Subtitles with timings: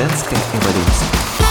[0.00, 1.49] Женская эволюция.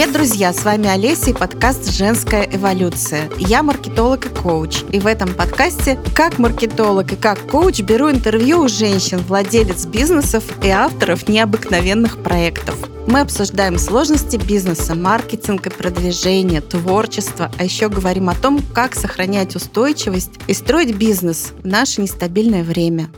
[0.00, 0.54] Привет, друзья!
[0.54, 3.28] С вами Олеся и подкаст «Женская эволюция».
[3.36, 4.82] Я маркетолог и коуч.
[4.92, 10.44] И в этом подкасте как маркетолог и как коуч беру интервью у женщин, владелец бизнесов
[10.64, 12.76] и авторов необыкновенных проектов.
[13.08, 19.54] Мы обсуждаем сложности бизнеса, маркетинг и продвижение, творчество, а еще говорим о том, как сохранять
[19.54, 23.10] устойчивость и строить бизнес в наше нестабильное время.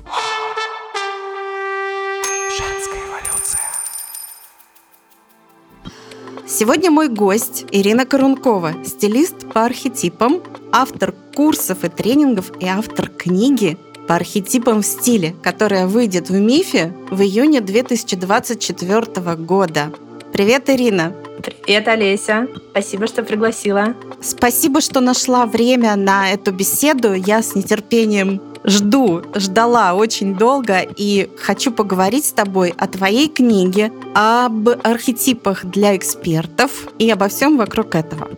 [6.62, 13.76] Сегодня мой гость Ирина Корункова, стилист по архетипам, автор курсов и тренингов и автор книги
[14.06, 19.92] по архетипам в стиле, которая выйдет в МИФе в июне 2024 года.
[20.32, 21.12] Привет, Ирина!
[21.42, 22.48] Привет, Олеся.
[22.70, 23.94] Спасибо, что пригласила.
[24.20, 27.12] Спасибо, что нашла время на эту беседу.
[27.14, 33.92] Я с нетерпением жду, ждала очень долго и хочу поговорить с тобой о твоей книге,
[34.14, 38.28] об архетипах для экспертов и обо всем вокруг этого.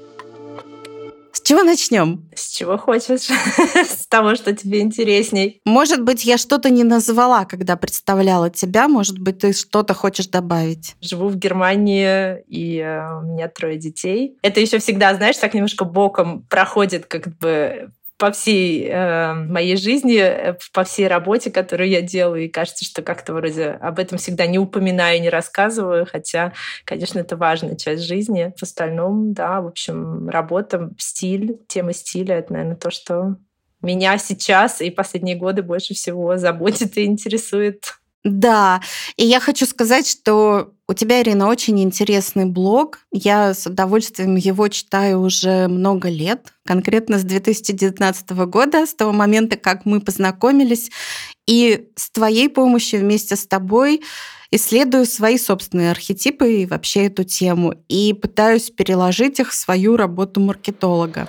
[1.44, 2.26] Чего начнем?
[2.34, 3.28] С чего хочешь?
[3.74, 5.60] С того, что тебе интересней.
[5.66, 8.88] Может быть, я что-то не назвала, когда представляла тебя.
[8.88, 10.96] Может быть, ты что-то хочешь добавить.
[11.02, 14.38] Живу в Германии, и э, у меня трое детей.
[14.40, 20.18] Это еще всегда, знаешь, так немножко боком проходит как бы по всей э, моей жизни,
[20.18, 24.46] э, по всей работе, которую я делаю, и кажется, что как-то вроде об этом всегда
[24.46, 26.52] не упоминаю, не рассказываю, хотя,
[26.84, 28.52] конечно, это важная часть жизни.
[28.56, 33.36] В остальном, да, в общем, работа, стиль, тема стиля— это, наверное, то, что
[33.82, 37.94] меня сейчас и последние годы больше всего заботит и интересует.
[38.25, 38.80] Да,
[39.17, 43.00] и я хочу сказать, что у тебя, Ирина, очень интересный блог.
[43.12, 49.57] Я с удовольствием его читаю уже много лет, конкретно с 2019 года, с того момента,
[49.57, 50.90] как мы познакомились.
[51.46, 54.02] И с твоей помощью вместе с тобой
[54.51, 60.40] исследую свои собственные архетипы и вообще эту тему, и пытаюсь переложить их в свою работу
[60.40, 61.29] маркетолога.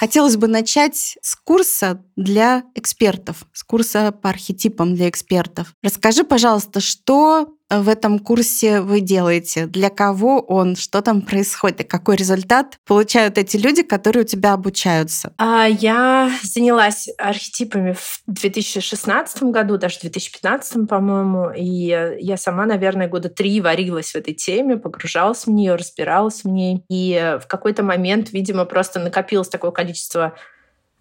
[0.00, 5.74] Хотелось бы начать с курса для экспертов, с курса по архетипам для экспертов.
[5.82, 9.66] Расскажи, пожалуйста, что в этом курсе вы делаете?
[9.66, 10.76] Для кого он?
[10.76, 11.80] Что там происходит?
[11.80, 15.32] И какой результат получают эти люди, которые у тебя обучаются?
[15.38, 21.50] А я занялась архетипами в 2016 году, даже в 2015, по-моему.
[21.56, 26.48] И я сама, наверное, года три варилась в этой теме, погружалась в нее, разбиралась в
[26.48, 26.84] ней.
[26.88, 30.34] И в какой-то момент, видимо, просто накопилось такое количество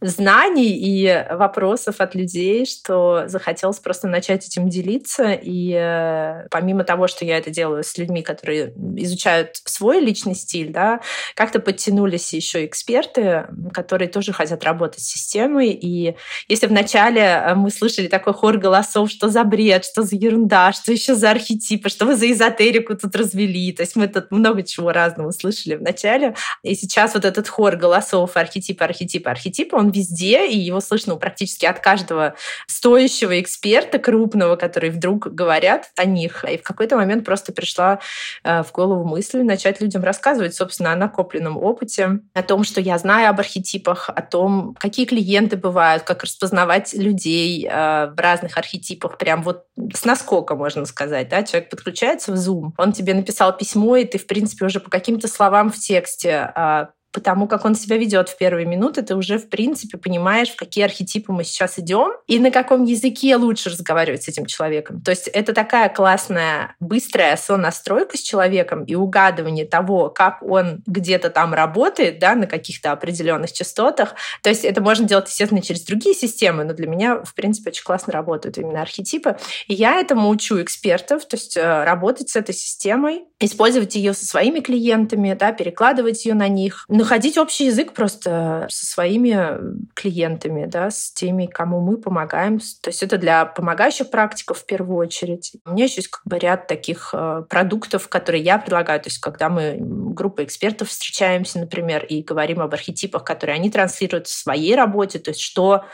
[0.01, 5.33] знаний и вопросов от людей, что захотелось просто начать этим делиться.
[5.33, 10.71] И э, помимо того, что я это делаю с людьми, которые изучают свой личный стиль,
[10.71, 11.01] да,
[11.35, 15.69] как-то подтянулись еще эксперты, которые тоже хотят работать с системой.
[15.71, 16.15] И
[16.47, 20.91] если вначале э, мы слышали такой хор голосов, что за бред, что за ерунда, что
[20.91, 24.91] еще за архетипы, что вы за эзотерику тут развели, то есть мы тут много чего
[24.91, 26.35] разного слышали вначале.
[26.63, 31.65] И сейчас вот этот хор голосов архетипа, архетипа, архетипа, он везде, и его слышно практически
[31.65, 32.35] от каждого
[32.67, 36.43] стоящего эксперта крупного, который вдруг говорят о них.
[36.49, 37.99] И в какой-то момент просто пришла
[38.43, 42.97] э, в голову мысль начать людям рассказывать, собственно, о накопленном опыте, о том, что я
[42.97, 49.17] знаю об архетипах, о том, какие клиенты бывают, как распознавать людей э, в разных архетипах,
[49.17, 51.29] прям вот с наскока, можно сказать.
[51.29, 51.43] Да?
[51.43, 55.27] Человек подключается в Zoom, он тебе написал письмо, и ты, в принципе, уже по каким-то
[55.27, 59.49] словам в тексте а, потому как он себя ведет в первые минуты, ты уже, в
[59.49, 64.27] принципе, понимаешь, в какие архетипы мы сейчас идем и на каком языке лучше разговаривать с
[64.27, 65.01] этим человеком.
[65.01, 71.29] То есть это такая классная, быстрая сонастройка с человеком и угадывание того, как он где-то
[71.29, 74.15] там работает, да, на каких-то определенных частотах.
[74.43, 77.83] То есть это можно делать, естественно, через другие системы, но для меня, в принципе, очень
[77.83, 79.37] классно работают именно архетипы.
[79.67, 84.25] И я этому учу экспертов, то есть э, работать с этой системой, использовать ее со
[84.25, 89.57] своими клиентами, да, перекладывать ее на них, находить общий язык просто со своими
[89.93, 92.59] клиентами, да, с теми, кому мы помогаем.
[92.59, 95.53] То есть это для помогающих практиков в первую очередь.
[95.65, 98.99] У меня еще есть как бы ряд таких э, продуктов, которые я предлагаю.
[98.99, 104.27] То есть когда мы группой экспертов встречаемся, например, и говорим об архетипах, которые они транслируют
[104.27, 105.85] в своей работе, то есть что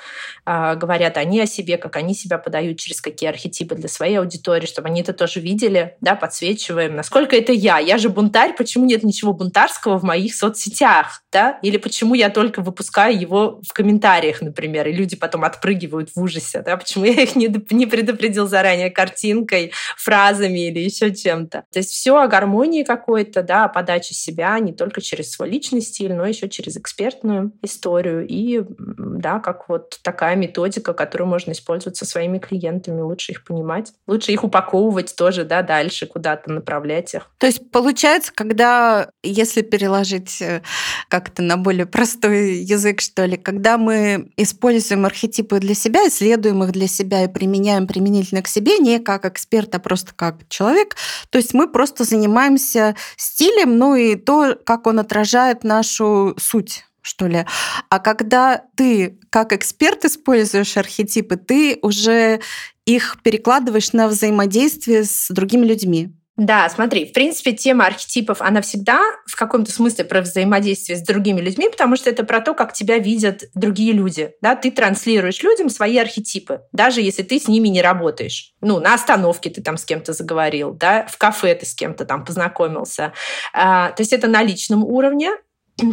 [0.46, 4.66] э, говорят они о себе, как они себя подают, через какие архетипы для своей аудитории,
[4.66, 7.78] чтобы они это тоже видели, да, подсвечиваем, насколько это я.
[7.78, 10.95] Я же бунтарь, почему нет ничего бунтарского в моих соцсетях?
[10.96, 16.12] Постах, да, или почему я только выпускаю его в комментариях, например, и люди потом отпрыгивают
[16.16, 21.64] в ужасе, да, почему я их не, не предупредил заранее картинкой, фразами или еще чем-то.
[21.72, 25.82] То есть все о гармонии какой-то, да, о подаче себя не только через свой личный
[25.82, 31.98] стиль, но еще через экспертную историю и, да, как вот такая методика, которую можно использовать
[31.98, 37.30] со своими клиентами, лучше их понимать, лучше их упаковывать тоже, да, дальше куда-то направлять их.
[37.38, 40.62] То есть получается, когда, если переложить э,
[41.10, 46.72] как-то на более простой язык, что ли, когда мы используем архетипы для себя, исследуем их
[46.72, 50.96] для себя и применяем применительно к себе, не как эксперт, а просто как человек,
[51.30, 57.28] то есть мы просто занимаемся стилем, ну и то, как он отражает нашу суть что
[57.28, 57.46] ли.
[57.90, 62.42] А когда ты как эксперт используешь архетипы, ты уже
[62.86, 66.16] их перекладываешь на взаимодействие с другими людьми.
[66.38, 71.40] Да, смотри, в принципе, тема архетипов, она всегда в каком-то смысле про взаимодействие с другими
[71.40, 74.34] людьми, потому что это про то, как тебя видят другие люди.
[74.42, 74.56] Да?
[74.56, 78.54] Ты транслируешь людям свои архетипы, даже если ты с ними не работаешь.
[78.60, 82.26] Ну, на остановке ты там с кем-то заговорил, да, в кафе ты с кем-то там
[82.26, 83.14] познакомился.
[83.54, 85.32] А, то есть это на личном уровне,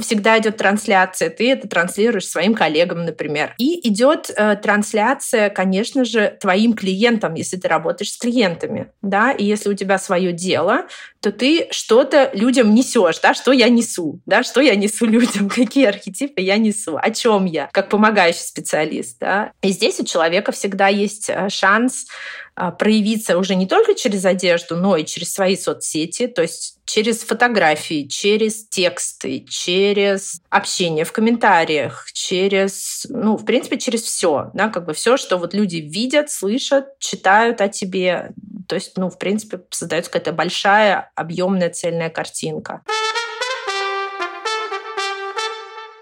[0.01, 3.55] всегда идет трансляция, ты это транслируешь своим коллегам, например.
[3.59, 9.45] И идет э, трансляция, конечно же, твоим клиентам, если ты работаешь с клиентами, да, и
[9.45, 10.87] если у тебя свое дело,
[11.21, 15.87] то ты что-то людям несешь, да, что я несу, да, что я несу людям, какие
[15.87, 19.53] архетипы я несу, о чем я, как помогающий специалист, да.
[19.63, 22.07] И здесь у человека всегда есть э, шанс
[22.79, 28.07] проявиться уже не только через одежду, но и через свои соцсети, то есть через фотографии,
[28.07, 34.93] через тексты, через общение в комментариях, через, ну, в принципе, через все, да, как бы
[34.93, 38.33] все, что вот люди видят, слышат, читают о тебе.
[38.69, 42.83] То есть, ну, в принципе, создается какая-то большая, объемная, цельная картинка.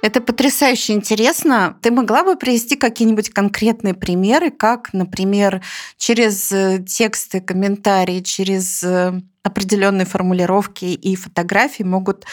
[0.02, 1.76] Это потрясающе интересно.
[1.82, 5.62] Ты могла бы привести какие-нибудь конкретные примеры, как, например,
[5.98, 12.24] через э, тексты, комментарии, через э, определенные формулировки и фотографии могут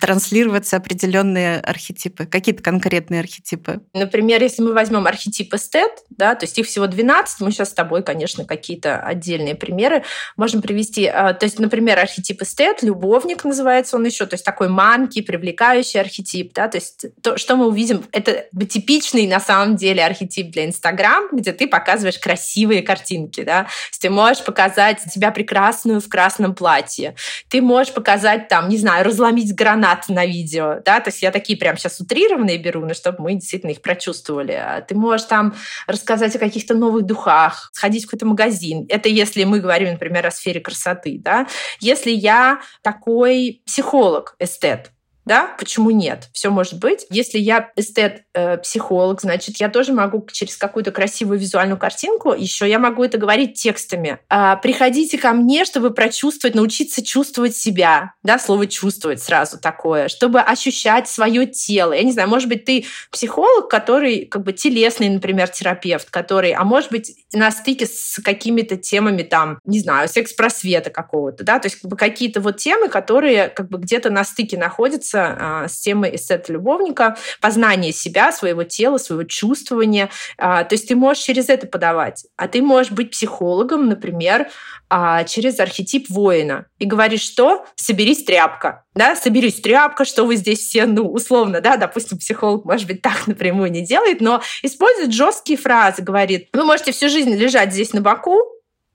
[0.00, 3.80] транслироваться определенные архетипы, какие-то конкретные архетипы.
[3.92, 7.74] Например, если мы возьмем архетип эстет, да, то есть их всего 12, мы сейчас с
[7.74, 10.02] тобой, конечно, какие-то отдельные примеры
[10.36, 11.06] можем привести.
[11.06, 16.00] А, то есть, например, архетип эстет, любовник называется он еще, то есть такой манки, привлекающий
[16.00, 20.64] архетип, да, то есть то, что мы увидим, это типичный на самом деле архетип для
[20.64, 26.08] Инстаграм, где ты показываешь красивые картинки, да, то есть ты можешь показать себя прекрасную в
[26.08, 27.14] красном платье,
[27.48, 31.30] ты можешь показать там, не знаю, разломить гранат гранат на видео, да, то есть я
[31.30, 34.52] такие прям сейчас утрированные беру, но чтобы мы действительно их прочувствовали.
[34.52, 35.54] А ты можешь там
[35.86, 38.86] рассказать о каких-то новых духах, сходить в какой-то магазин.
[38.88, 41.46] Это если мы говорим, например, о сфере красоты, да.
[41.80, 44.92] Если я такой психолог, эстет,
[45.24, 46.28] да, почему нет?
[46.32, 47.06] Все может быть.
[47.10, 53.04] Если я эстет-психолог, значит, я тоже могу через какую-то красивую визуальную картинку, еще я могу
[53.04, 54.18] это говорить текстами.
[54.28, 60.40] А, приходите ко мне, чтобы прочувствовать, научиться чувствовать себя, да, слово чувствовать сразу такое, чтобы
[60.40, 61.92] ощущать свое тело.
[61.92, 66.64] Я не знаю, может быть, ты психолог, который как бы телесный, например, терапевт, который, а
[66.64, 71.80] может быть, на стыке с какими-то темами там, не знаю, секс-просвета какого-то, да, то есть
[71.80, 75.80] как бы какие-то вот темы, которые как бы где-то на стыке находятся сочетается а, с
[75.80, 80.10] темой эстета-любовника, познание себя, своего тела, своего чувствования.
[80.38, 82.26] А, то есть ты можешь через это подавать.
[82.36, 84.48] А ты можешь быть психологом, например,
[84.88, 86.66] а, через архетип воина.
[86.78, 87.64] И говоришь, что?
[87.74, 88.84] Соберись тряпка.
[88.94, 93.26] Да, соберись тряпка, что вы здесь все, ну, условно, да, допустим, психолог, может быть, так
[93.26, 98.00] напрямую не делает, но использует жесткие фразы, говорит, вы можете всю жизнь лежать здесь на
[98.00, 98.36] боку,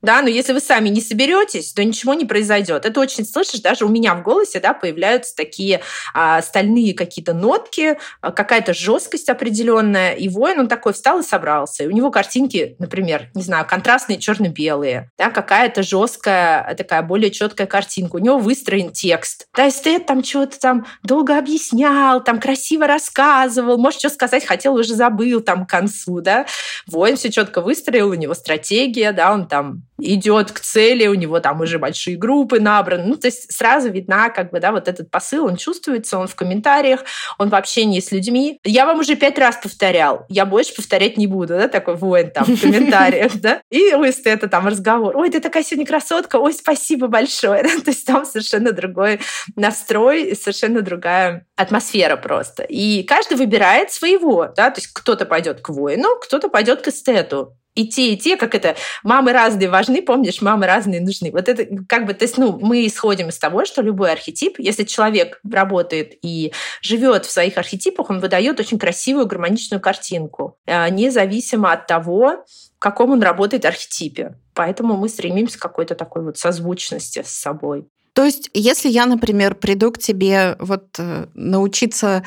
[0.06, 2.86] да, но если вы сами не соберетесь, то ничего не произойдет.
[2.86, 5.82] Это очень слышишь, даже у меня в голосе, да, появляются такие
[6.14, 11.84] а, стальные какие-то нотки, а, какая-то жесткость определенная, и воин, он такой встал и собрался.
[11.84, 17.68] И у него картинки, например, не знаю, контрастные черно-белые, да, какая-то жесткая, такая более четкая
[17.68, 18.16] картинка.
[18.16, 19.48] У него выстроен текст.
[19.56, 24.94] Да, эстет там чего-то там долго объяснял, там красиво рассказывал, может, что сказать хотел, уже
[24.94, 26.46] забыл там к концу, да.
[26.88, 31.40] Воин все четко выстроил, у него стратегия, да, он там идет к цели, у него
[31.40, 33.06] там уже большие группы набраны.
[33.06, 36.36] Ну, то есть сразу видна как бы, да, вот этот посыл, он чувствуется, он в
[36.36, 37.02] комментариях,
[37.38, 38.60] он в общении с людьми.
[38.64, 42.46] Я вам уже пять раз повторял, я больше повторять не буду, да, такой воин там
[42.46, 43.62] в комментариях, да.
[43.72, 47.64] И если это там разговор, ой, ты такая сегодня красотка, ой, спасибо большое.
[47.86, 49.20] То есть там совершенно другой
[49.56, 52.64] настрой, совершенно другая атмосфера просто.
[52.64, 57.58] И каждый выбирает своего, да, то есть кто-то пойдет к воину, кто-то пойдет к эстету.
[57.76, 61.32] И те, и те, как это, мамы разные важны, помнишь, мамы разные нужны.
[61.32, 64.86] Вот это как бы, то есть, ну, мы исходим из того, что любой архетип, если
[64.86, 71.74] человек работает и живет в своих архетипах, он выдает очень красивую гармоничную картинку, э, независимо
[71.74, 72.46] от того,
[72.78, 74.36] в каком он работает архетипе.
[74.54, 77.86] Поэтому мы стремимся к какой-то такой вот созвучности с собой.
[78.14, 82.24] То есть, если я, например, приду к тебе вот э, научиться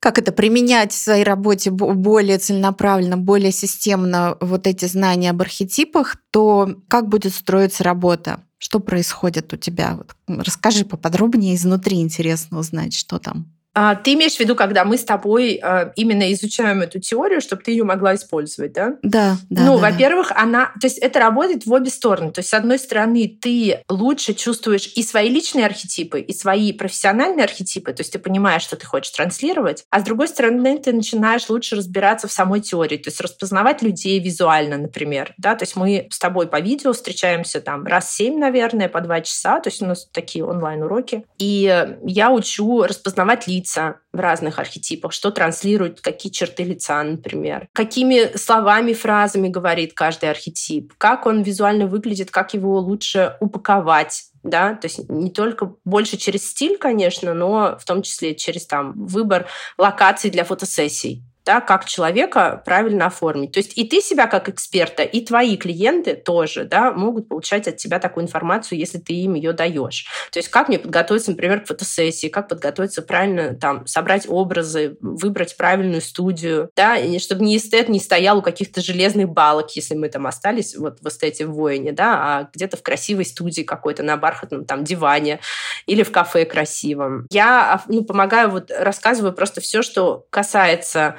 [0.00, 6.16] как это применять в своей работе более целенаправленно, более системно вот эти знания об архетипах,
[6.30, 8.44] то как будет строиться работа?
[8.58, 9.96] Что происходит у тебя?
[9.96, 13.57] Вот расскажи поподробнее, изнутри интересно узнать, что там.
[13.74, 17.62] А, ты имеешь в виду, когда мы с тобой а, именно изучаем эту теорию, чтобы
[17.62, 18.96] ты ее могла использовать, да?
[19.02, 19.62] Да, да.
[19.62, 20.42] Ну, да, во-первых, да.
[20.42, 22.32] она, то есть это работает в обе стороны.
[22.32, 27.44] То есть, с одной стороны, ты лучше чувствуешь и свои личные архетипы, и свои профессиональные
[27.44, 31.48] архетипы, то есть ты понимаешь, что ты хочешь транслировать, а с другой стороны, ты начинаешь
[31.48, 36.08] лучше разбираться в самой теории, то есть распознавать людей визуально, например, да, то есть мы
[36.10, 39.86] с тобой по видео встречаемся там раз семь, наверное, по два часа, то есть у
[39.86, 46.32] нас такие онлайн-уроки, и я учу распознавать лица, лица в разных архетипах, что транслирует, какие
[46.32, 52.78] черты лица, например, какими словами, фразами говорит каждый архетип, как он визуально выглядит, как его
[52.78, 58.34] лучше упаковать, да, то есть не только больше через стиль, конечно, но в том числе
[58.34, 59.46] через там выбор
[59.76, 63.52] локаций для фотосессий да, как человека правильно оформить.
[63.52, 67.78] То есть и ты себя как эксперта, и твои клиенты тоже да, могут получать от
[67.78, 70.04] тебя такую информацию, если ты им ее даешь.
[70.30, 75.56] То есть как мне подготовиться, например, к фотосессии, как подготовиться правильно, там, собрать образы, выбрать
[75.56, 80.10] правильную студию, да, и чтобы не эстет не стоял у каких-то железных балок, если мы
[80.10, 84.18] там остались вот в эстете в воине, да, а где-то в красивой студии какой-то на
[84.18, 85.40] бархатном там диване
[85.86, 87.26] или в кафе красивом.
[87.30, 91.16] Я ну, помогаю, вот рассказываю просто все, что касается а,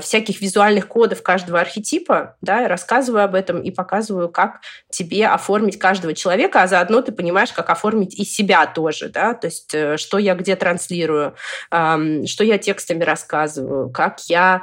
[0.00, 6.14] всяких визуальных кодов каждого архетипа, да, рассказываю об этом и показываю, как тебе оформить каждого
[6.14, 10.18] человека, а заодно ты понимаешь, как оформить и себя тоже, да, то есть э, что
[10.18, 11.34] я где транслирую,
[11.70, 14.62] что я текстами рассказываю, как я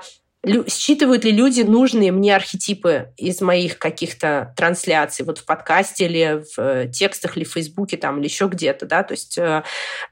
[0.67, 6.59] считывают ли люди нужные мне архетипы из моих каких-то трансляций, вот в подкасте или в
[6.59, 9.63] э, текстах, или в Фейсбуке там, или еще где-то, да, то есть э,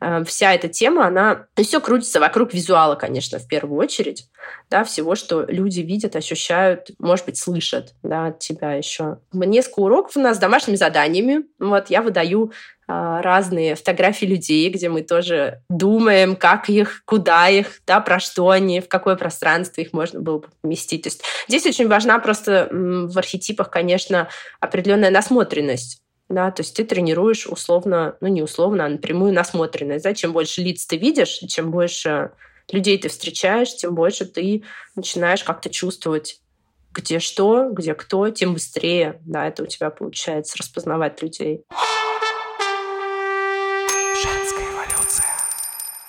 [0.02, 4.30] э, вся эта тема, она, все крутится вокруг визуала, конечно, в первую очередь,
[4.70, 9.20] да, всего, что люди видят, ощущают, может быть, слышат, да, от тебя еще.
[9.32, 12.52] Несколько уроков у нас с домашними заданиями, вот, я выдаю
[12.88, 18.80] разные фотографии людей, где мы тоже думаем, как их, куда их, да, про что они,
[18.80, 21.04] в какое пространство их можно было бы поместить.
[21.04, 24.30] То есть здесь очень важна просто в архетипах, конечно,
[24.60, 26.02] определенная насмотренность.
[26.30, 30.04] Да, то есть ты тренируешь условно, ну не условно, а напрямую насмотренность.
[30.04, 30.14] Да?
[30.14, 32.32] Чем больше лиц ты видишь, чем больше
[32.70, 34.64] людей ты встречаешь, тем больше ты
[34.96, 36.42] начинаешь как-то чувствовать
[36.94, 41.64] где что, где кто, тем быстрее, да, это у тебя получается распознавать людей.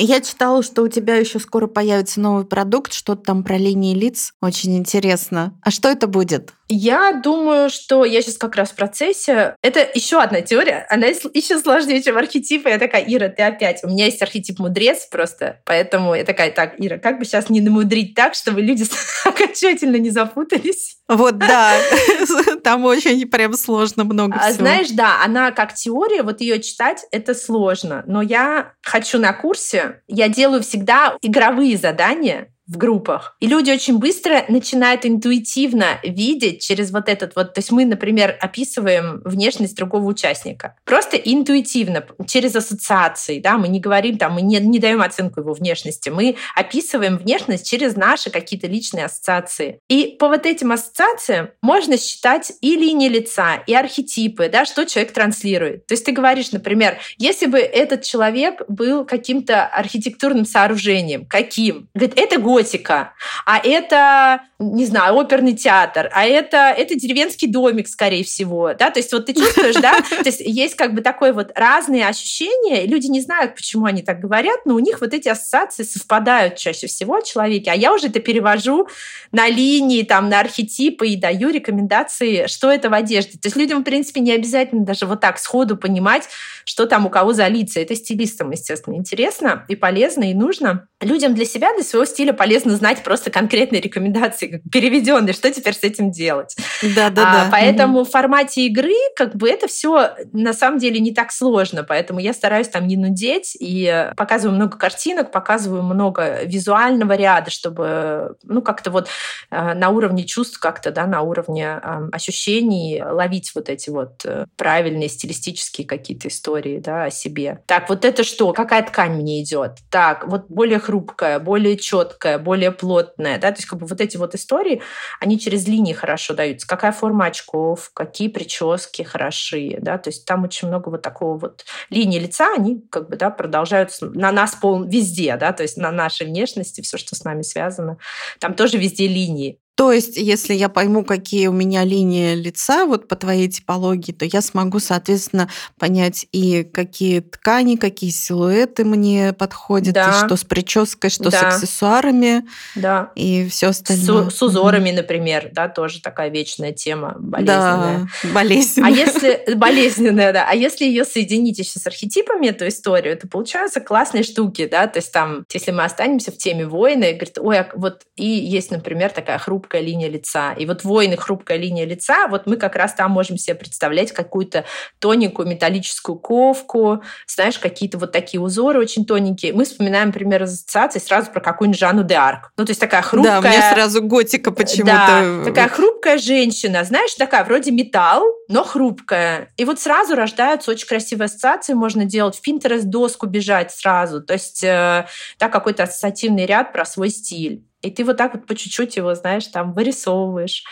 [0.00, 4.32] Я читала, что у тебя еще скоро появится новый продукт, что-то там про линии лиц.
[4.40, 5.58] Очень интересно.
[5.62, 6.54] А что это будет?
[6.68, 9.56] Я думаю, что я сейчас как раз в процессе.
[9.62, 10.86] Это еще одна теория.
[10.90, 12.68] Она еще сложнее, чем архетипы.
[12.68, 13.82] Я такая, Ира, ты опять.
[13.82, 15.60] У меня есть архетип мудрец просто.
[15.64, 18.84] Поэтому я такая, так, Ира, как бы сейчас не намудрить так, чтобы люди
[19.24, 20.98] окончательно не запутались?
[21.08, 21.72] Вот, да.
[22.64, 24.58] Там очень прям сложно много а, всего.
[24.58, 28.04] Знаешь, да, она как теория, вот ее читать, это сложно.
[28.06, 33.36] Но я хочу на курсе, я делаю всегда игровые задания, в группах.
[33.40, 37.54] И люди очень быстро начинают интуитивно видеть через вот этот вот...
[37.54, 40.76] То есть мы, например, описываем внешность другого участника.
[40.84, 43.40] Просто интуитивно, через ассоциации.
[43.40, 43.56] Да?
[43.56, 46.10] Мы не говорим, там, мы не, не даем оценку его внешности.
[46.10, 49.80] Мы описываем внешность через наши какие-то личные ассоциации.
[49.88, 55.12] И по вот этим ассоциациям можно считать и линии лица, и архетипы, да, что человек
[55.12, 55.86] транслирует.
[55.86, 61.88] То есть ты говоришь, например, если бы этот человек был каким-то архитектурным сооружением, каким?
[61.94, 63.12] Говорит, это город готика,
[63.46, 68.98] а это, не знаю, оперный театр, а это, это деревенский домик, скорее всего, да, то
[68.98, 73.06] есть вот ты чувствуешь, да, то есть есть как бы такое вот разные ощущения, люди
[73.06, 77.20] не знают, почему они так говорят, но у них вот эти ассоциации совпадают чаще всего
[77.20, 78.88] в человеке, а я уже это перевожу
[79.32, 83.38] на линии, там, на архетипы и даю рекомендации, что это в одежде.
[83.38, 86.28] То есть людям, в принципе, не обязательно даже вот так сходу понимать,
[86.64, 87.80] что там у кого за лица.
[87.80, 90.88] Это стилистам, естественно, интересно и полезно, и нужно.
[91.00, 95.74] Людям для себя, для своего стиля полезно полезно знать просто конкретные рекомендации, переведенные, что теперь
[95.74, 96.56] с этим делать.
[96.82, 97.48] Да, да, да.
[97.50, 102.20] Поэтому в формате игры как бы это все на самом деле не так сложно, поэтому
[102.20, 108.62] я стараюсь там не нудеть и показываю много картинок, показываю много визуального ряда, чтобы ну
[108.62, 109.08] как-то вот
[109.50, 111.74] э, на уровне чувств как-то, да, на уровне
[112.12, 117.60] ощущений ловить вот эти вот э, правильные стилистические какие-то истории, да, о себе.
[117.66, 118.54] Так, вот это что?
[118.54, 119.72] Какая ткань мне идет?
[119.90, 124.16] Так, вот более хрупкая, более четкая, более плотная, да, то есть как бы вот эти
[124.16, 124.82] вот истории,
[125.20, 126.66] они через линии хорошо даются.
[126.66, 131.64] Какая форма очков, какие прически хороши, да, то есть там очень много вот такого вот
[131.90, 135.90] линии лица, они как бы, да, продолжаются на нас пол везде, да, то есть на
[135.90, 137.98] нашей внешности, все, что с нами связано,
[138.38, 139.60] там тоже везде линии.
[139.78, 144.24] То есть, если я пойму, какие у меня линии лица вот по твоей типологии, то
[144.24, 150.10] я смогу, соответственно, понять и какие ткани, какие силуэты мне подходят, да.
[150.10, 151.52] и что с прической, что да.
[151.52, 152.44] с аксессуарами,
[152.74, 153.12] да.
[153.14, 154.30] и все остальное.
[154.30, 158.08] С, с узорами, например, да, тоже такая вечная тема, болезненная.
[158.24, 158.90] Да, болезненная.
[158.90, 163.80] А если болезненная, да, а если ее соединить еще с архетипами, эту историю, то получаются
[163.80, 167.70] классные штуки, да, то есть там, если мы останемся в теме воина, говорит, ой, а
[167.76, 170.52] вот и есть, например, такая хрупкая хрупкая линия лица.
[170.52, 174.64] И вот воины хрупкая линия лица, вот мы как раз там можем себе представлять какую-то
[174.98, 179.52] тоненькую металлическую ковку, знаешь, какие-то вот такие узоры очень тоненькие.
[179.52, 182.52] Мы вспоминаем, например, ассоциации сразу про какую-нибудь Жанну де Арк.
[182.56, 183.42] Ну, то есть такая хрупкая...
[183.42, 185.42] Да, мне сразу готика почему-то.
[185.42, 189.50] Да, такая хрупкая женщина, знаешь, такая вроде металл, но хрупкая.
[189.58, 194.22] И вот сразу рождаются очень красивые ассоциации, можно делать в Pinterest доску бежать сразу.
[194.22, 195.06] То есть, э,
[195.38, 197.67] да, какой-то ассоциативный ряд про свой стиль.
[197.82, 200.64] И ты вот так вот по чуть-чуть его, знаешь, там вырисовываешь,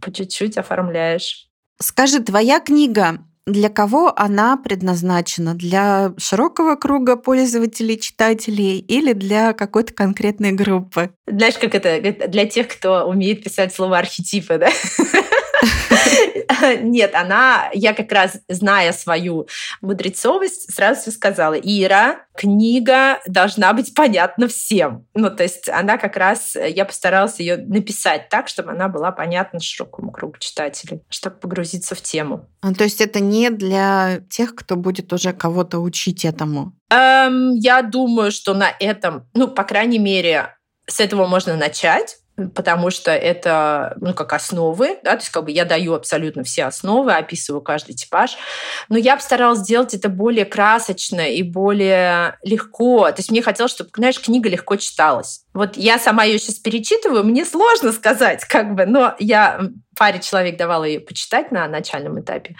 [0.00, 1.48] по чуть-чуть оформляешь.
[1.80, 5.54] Скажи, твоя книга, для кого она предназначена?
[5.54, 11.10] Для широкого круга пользователей, читателей или для какой-то конкретной группы?
[11.26, 12.28] Знаешь, как это?
[12.28, 14.68] Для тех, кто умеет писать слово архетипы, да?
[16.80, 19.48] Нет, она, я как раз, зная свою
[19.80, 25.06] мудрецовость, сразу сказала, Ира, книга должна быть понятна всем.
[25.14, 29.60] Ну, то есть она как раз, я постаралась ее написать так, чтобы она была понятна
[29.60, 32.48] широкому кругу читателей, чтобы погрузиться в тему.
[32.60, 36.72] А, то есть это не для тех, кто будет уже кого-то учить этому?
[36.90, 40.56] Эм, я думаю, что на этом, ну, по крайней мере,
[40.86, 42.18] с этого можно начать
[42.54, 46.64] потому что это, ну, как основы, да, то есть как бы я даю абсолютно все
[46.64, 48.36] основы, описываю каждый типаж,
[48.88, 53.10] но я постаралась сделать это более красочно и более легко.
[53.10, 55.43] То есть мне хотелось, чтобы, знаешь, книга легко читалась.
[55.54, 60.56] Вот я сама ее сейчас перечитываю, мне сложно сказать, как бы, но я паре человек
[60.56, 62.56] давала ее почитать на начальном этапе.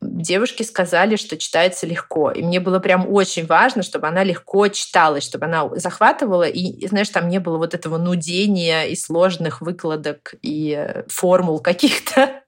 [0.00, 2.30] Девушки сказали, что читается легко.
[2.30, 7.10] И мне было прям очень важно, чтобы она легко читалась, чтобы она захватывала, и, знаешь,
[7.10, 12.42] там не было вот этого нудения и сложных выкладок и формул каких-то.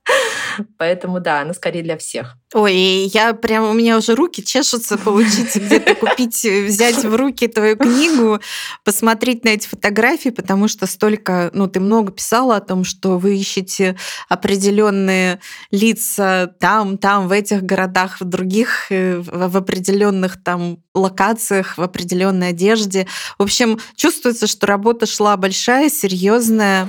[0.78, 2.36] Поэтому да, она скорее для всех.
[2.52, 7.76] Ой, я прям, у меня уже руки чешутся получить, где-то купить, взять в руки твою
[7.76, 8.40] книгу,
[8.84, 13.36] посмотреть на эти фотографии, потому что столько, ну, ты много писала о том, что вы
[13.36, 13.96] ищете
[14.28, 15.38] определенные
[15.70, 22.48] лица там, там, в этих городах, в других, э, в определенных там локациях, в определенной
[22.48, 23.06] одежде.
[23.38, 26.88] В общем, чувствуется, что работа шла большая, серьезная.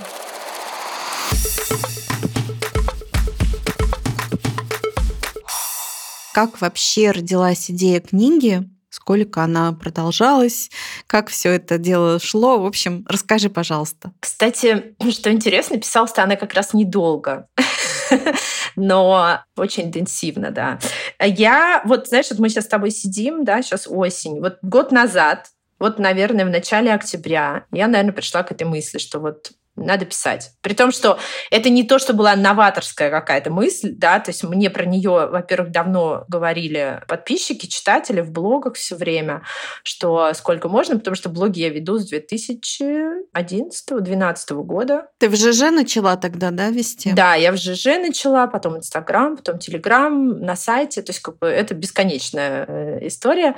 [6.42, 8.68] Как вообще родилась идея книги?
[8.90, 10.72] Сколько она продолжалась?
[11.06, 12.58] Как все это дело шло?
[12.58, 14.12] В общем, расскажи, пожалуйста.
[14.20, 17.48] Кстати, что интересно, писалась-то она как раз недолго
[18.76, 20.80] но очень интенсивно, да.
[21.24, 24.40] Я, вот, знаешь, вот мы сейчас с тобой сидим, да, сейчас осень.
[24.40, 25.46] Вот год назад,
[25.78, 30.52] вот, наверное, в начале октября я, наверное, пришла к этой мысли, что вот надо писать.
[30.62, 34.70] При том, что это не то, что была новаторская какая-то мысль, да, то есть мне
[34.70, 39.42] про нее, во-первых, давно говорили подписчики, читатели в блогах все время,
[39.84, 45.08] что сколько можно, потому что блоги я веду с 2011-2012 года.
[45.18, 47.14] Ты в ЖЖ начала тогда, да, вести?
[47.14, 51.48] Да, я в ЖЖ начала, потом Инстаграм, потом Телеграм, на сайте, то есть как бы
[51.48, 53.56] это бесконечная э, история.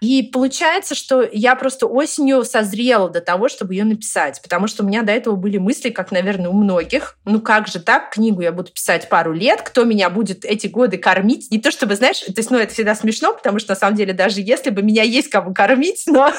[0.00, 4.86] И получается, что я просто осенью созрела до того, чтобы ее написать, потому что у
[4.86, 7.18] меня до этого были были мысли, как, наверное, у многих.
[7.24, 8.10] Ну как же так?
[8.10, 9.60] Книгу я буду писать пару лет.
[9.62, 11.50] Кто меня будет эти годы кормить?
[11.50, 14.14] Не то чтобы, знаешь, то есть, ну, это всегда смешно, потому что, на самом деле,
[14.14, 16.32] даже если бы меня есть кому кормить, но,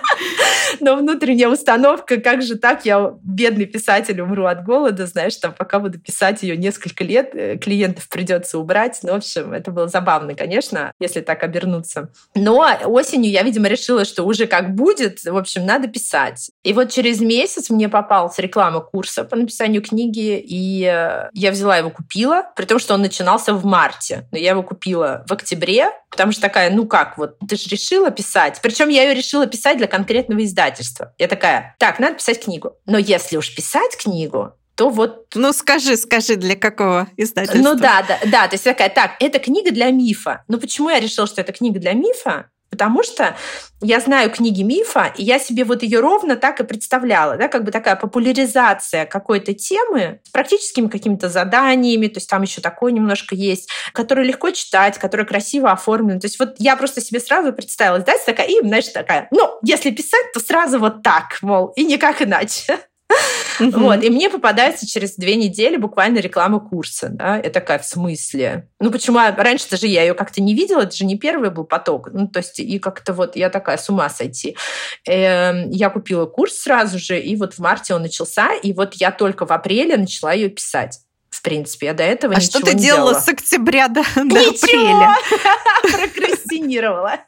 [0.80, 5.78] но внутренняя установка, как же так, я бедный писатель, умру от голода, знаешь, там, пока
[5.78, 9.00] буду писать ее несколько лет, э, клиентов придется убрать.
[9.02, 12.10] Ну, в общем, это было забавно, конечно, если так обернуться.
[12.34, 16.50] Но осенью я, видимо, решила, что уже как будет, в общем, надо писать.
[16.62, 17.90] И вот через месяц мне
[18.30, 22.94] попалась реклама курса по написанию книги, и э, я взяла его, купила, при том, что
[22.94, 24.28] он начинался в марте.
[24.32, 28.10] Но я его купила в октябре, потому что такая, ну как, вот ты же решила
[28.10, 28.60] писать.
[28.62, 31.12] Причем я ее решила писать для конкретного издательства.
[31.18, 32.72] Я такая, так, надо писать книгу.
[32.86, 35.26] Но если уж писать книгу, то вот...
[35.34, 37.58] Ну, скажи, скажи, для какого издательства?
[37.58, 38.48] Ну да, да, да.
[38.48, 40.44] То есть такая, так, это книга для мифа.
[40.48, 42.46] Ну почему я решила, что это книга для мифа?
[42.70, 43.36] Потому что
[43.80, 47.64] я знаю книги мифа, и я себе вот ее ровно так и представляла, да, как
[47.64, 53.34] бы такая популяризация какой-то темы с практическими какими-то заданиями, то есть там еще такое немножко
[53.34, 56.20] есть, которое легко читать, которое красиво оформлено.
[56.20, 59.90] То есть вот я просто себе сразу представила, знаете, такая, и, знаешь, такая, ну, если
[59.90, 62.78] писать, то сразу вот так, мол, и никак иначе.
[63.60, 64.02] Вот.
[64.02, 67.08] И мне попадается через две недели буквально реклама курса.
[67.10, 67.36] Да?
[67.36, 68.68] Я такая, в смысле?
[68.80, 69.18] Ну, почему?
[69.18, 72.08] раньше даже я ее как-то не видела, это же не первый был поток.
[72.12, 74.56] Ну, то есть, и как-то вот я такая, с ума сойти.
[75.06, 79.10] Эм, я купила курс сразу же, и вот в марте он начался, и вот я
[79.10, 81.00] только в апреле начала ее писать
[81.40, 81.86] в принципе.
[81.86, 83.20] Я до этого а ничего что ты не делала делала.
[83.22, 85.14] с октября до, до апреля?
[85.82, 87.14] Прокрастинировала.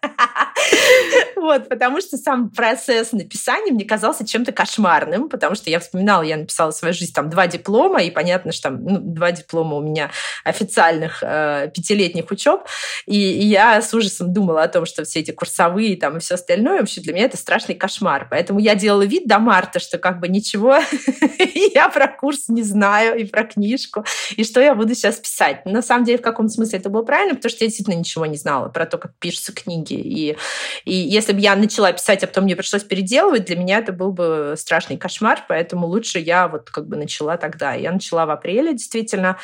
[1.35, 6.37] Вот, потому что сам процесс написания мне казался чем-то кошмарным, потому что я вспоминала, я
[6.37, 10.13] написала свою жизнь там два диплома, и понятно, что там ну, два диплома у меня
[10.45, 12.61] официальных э, пятилетних учеб,
[13.07, 16.35] и, и я с ужасом думала о том, что все эти курсовые там и все
[16.35, 18.29] остальное, вообще для меня это страшный кошмар.
[18.31, 20.79] Поэтому я делала вид до марта, что как бы ничего,
[21.75, 24.02] я про курс не знаю и про книжку,
[24.37, 25.65] и что я буду сейчас писать.
[25.67, 28.37] На самом деле, в каком смысле это было правильно, потому что я действительно ничего не
[28.37, 29.95] знала про то, как пишутся книги.
[29.95, 30.37] И,
[30.85, 34.13] и если бы я начала писать, а потом мне пришлось переделывать, для меня это был
[34.13, 37.75] бы страшный кошмар, поэтому лучше я вот как бы начала тогда.
[37.75, 39.39] Я начала в апреле, действительно.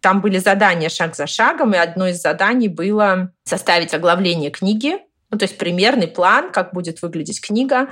[0.00, 4.98] Там были задания шаг за шагом, и одно из заданий было составить оглавление книги,
[5.30, 7.88] ну, то есть примерный план, как будет выглядеть книга.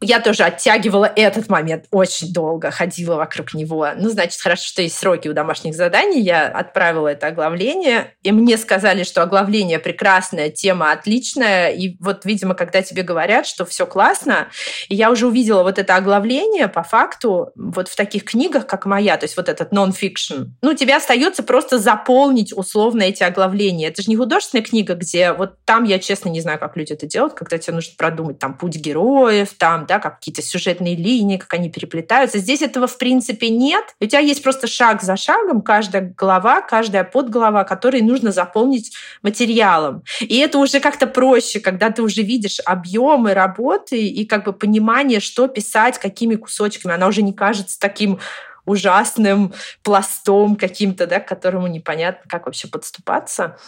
[0.00, 3.88] Я тоже оттягивала этот момент очень долго, ходила вокруг него.
[3.96, 6.20] Ну, значит, хорошо, что есть сроки у домашних заданий.
[6.20, 11.70] Я отправила это оглавление, и мне сказали, что оглавление прекрасная, тема отличная.
[11.70, 14.48] И вот, видимо, когда тебе говорят, что все классно,
[14.88, 19.16] и я уже увидела вот это оглавление по факту вот в таких книгах, как моя,
[19.16, 20.44] то есть вот этот нон-фикшн.
[20.62, 23.88] Ну, тебе остается просто заполнить условно эти оглавления.
[23.88, 27.06] Это же не художественная книга, где вот там я, честно, не знаю, как люди это
[27.06, 31.52] делают, когда тебе нужно продумать там путь героев, там, да, как какие-то сюжетные линии, как
[31.54, 32.38] они переплетаются.
[32.38, 33.84] Здесь этого, в принципе, нет.
[34.00, 40.02] У тебя есть просто шаг за шагом, каждая глава, каждая подглава, которые нужно заполнить материалом.
[40.20, 45.20] И это уже как-то проще, когда ты уже видишь объемы работы и как бы понимание,
[45.20, 46.94] что писать, какими кусочками.
[46.94, 48.18] Она уже не кажется таким
[48.64, 53.58] ужасным пластом каким-то, да, к которому непонятно, как вообще подступаться.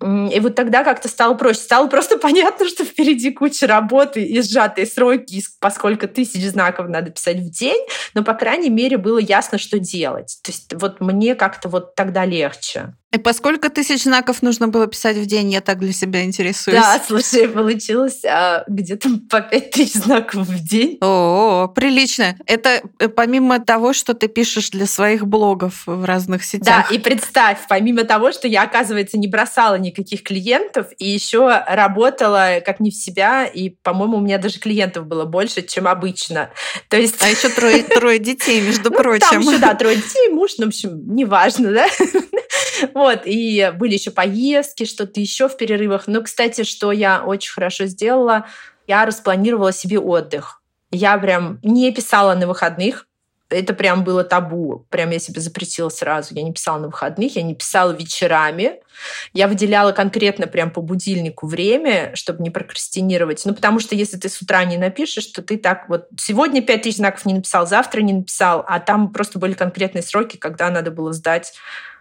[0.00, 1.60] И вот тогда как-то стало проще.
[1.60, 7.38] Стало просто понятно, что впереди куча работы и сжатые сроки, поскольку тысяч знаков надо писать
[7.38, 10.38] в день, но, по крайней мере, было ясно, что делать.
[10.42, 12.94] То есть вот мне как-то вот тогда легче.
[13.14, 15.52] И по сколько тысяч знаков нужно было писать в день?
[15.52, 16.80] Я так для себя интересуюсь.
[16.80, 20.98] Да, слушай, получилось а, где-то по пять тысяч знаков в день.
[21.00, 22.36] О, прилично.
[22.46, 26.88] Это э, помимо того, что ты пишешь для своих блогов в разных сетях.
[26.88, 32.60] Да, и представь, помимо того, что я, оказывается, не бросала никаких клиентов, и еще работала
[32.66, 36.50] как не в себя, и, по-моему, у меня даже клиентов было больше, чем обычно.
[36.88, 37.22] То есть...
[37.22, 39.28] А еще трое, трое детей, между ну, прочим.
[39.30, 41.86] Там еще, да, трое детей, муж, ну, в общем, неважно, да?
[43.04, 46.06] Вот, и были еще поездки, что-то еще в перерывах.
[46.06, 48.46] Но, кстати, что я очень хорошо сделала,
[48.86, 50.62] я распланировала себе отдых.
[50.90, 53.06] Я прям не писала на выходных,
[53.50, 54.86] это прям было табу.
[54.88, 56.34] Прям я себе запретила сразу.
[56.34, 58.80] Я не писала на выходных, я не писала вечерами.
[59.34, 63.42] Я выделяла конкретно прям по будильнику время, чтобы не прокрастинировать.
[63.44, 66.06] Ну, потому что если ты с утра не напишешь, то ты так вот...
[66.18, 70.70] Сегодня 5000 знаков не написал, завтра не написал, а там просто были конкретные сроки, когда
[70.70, 71.52] надо было сдать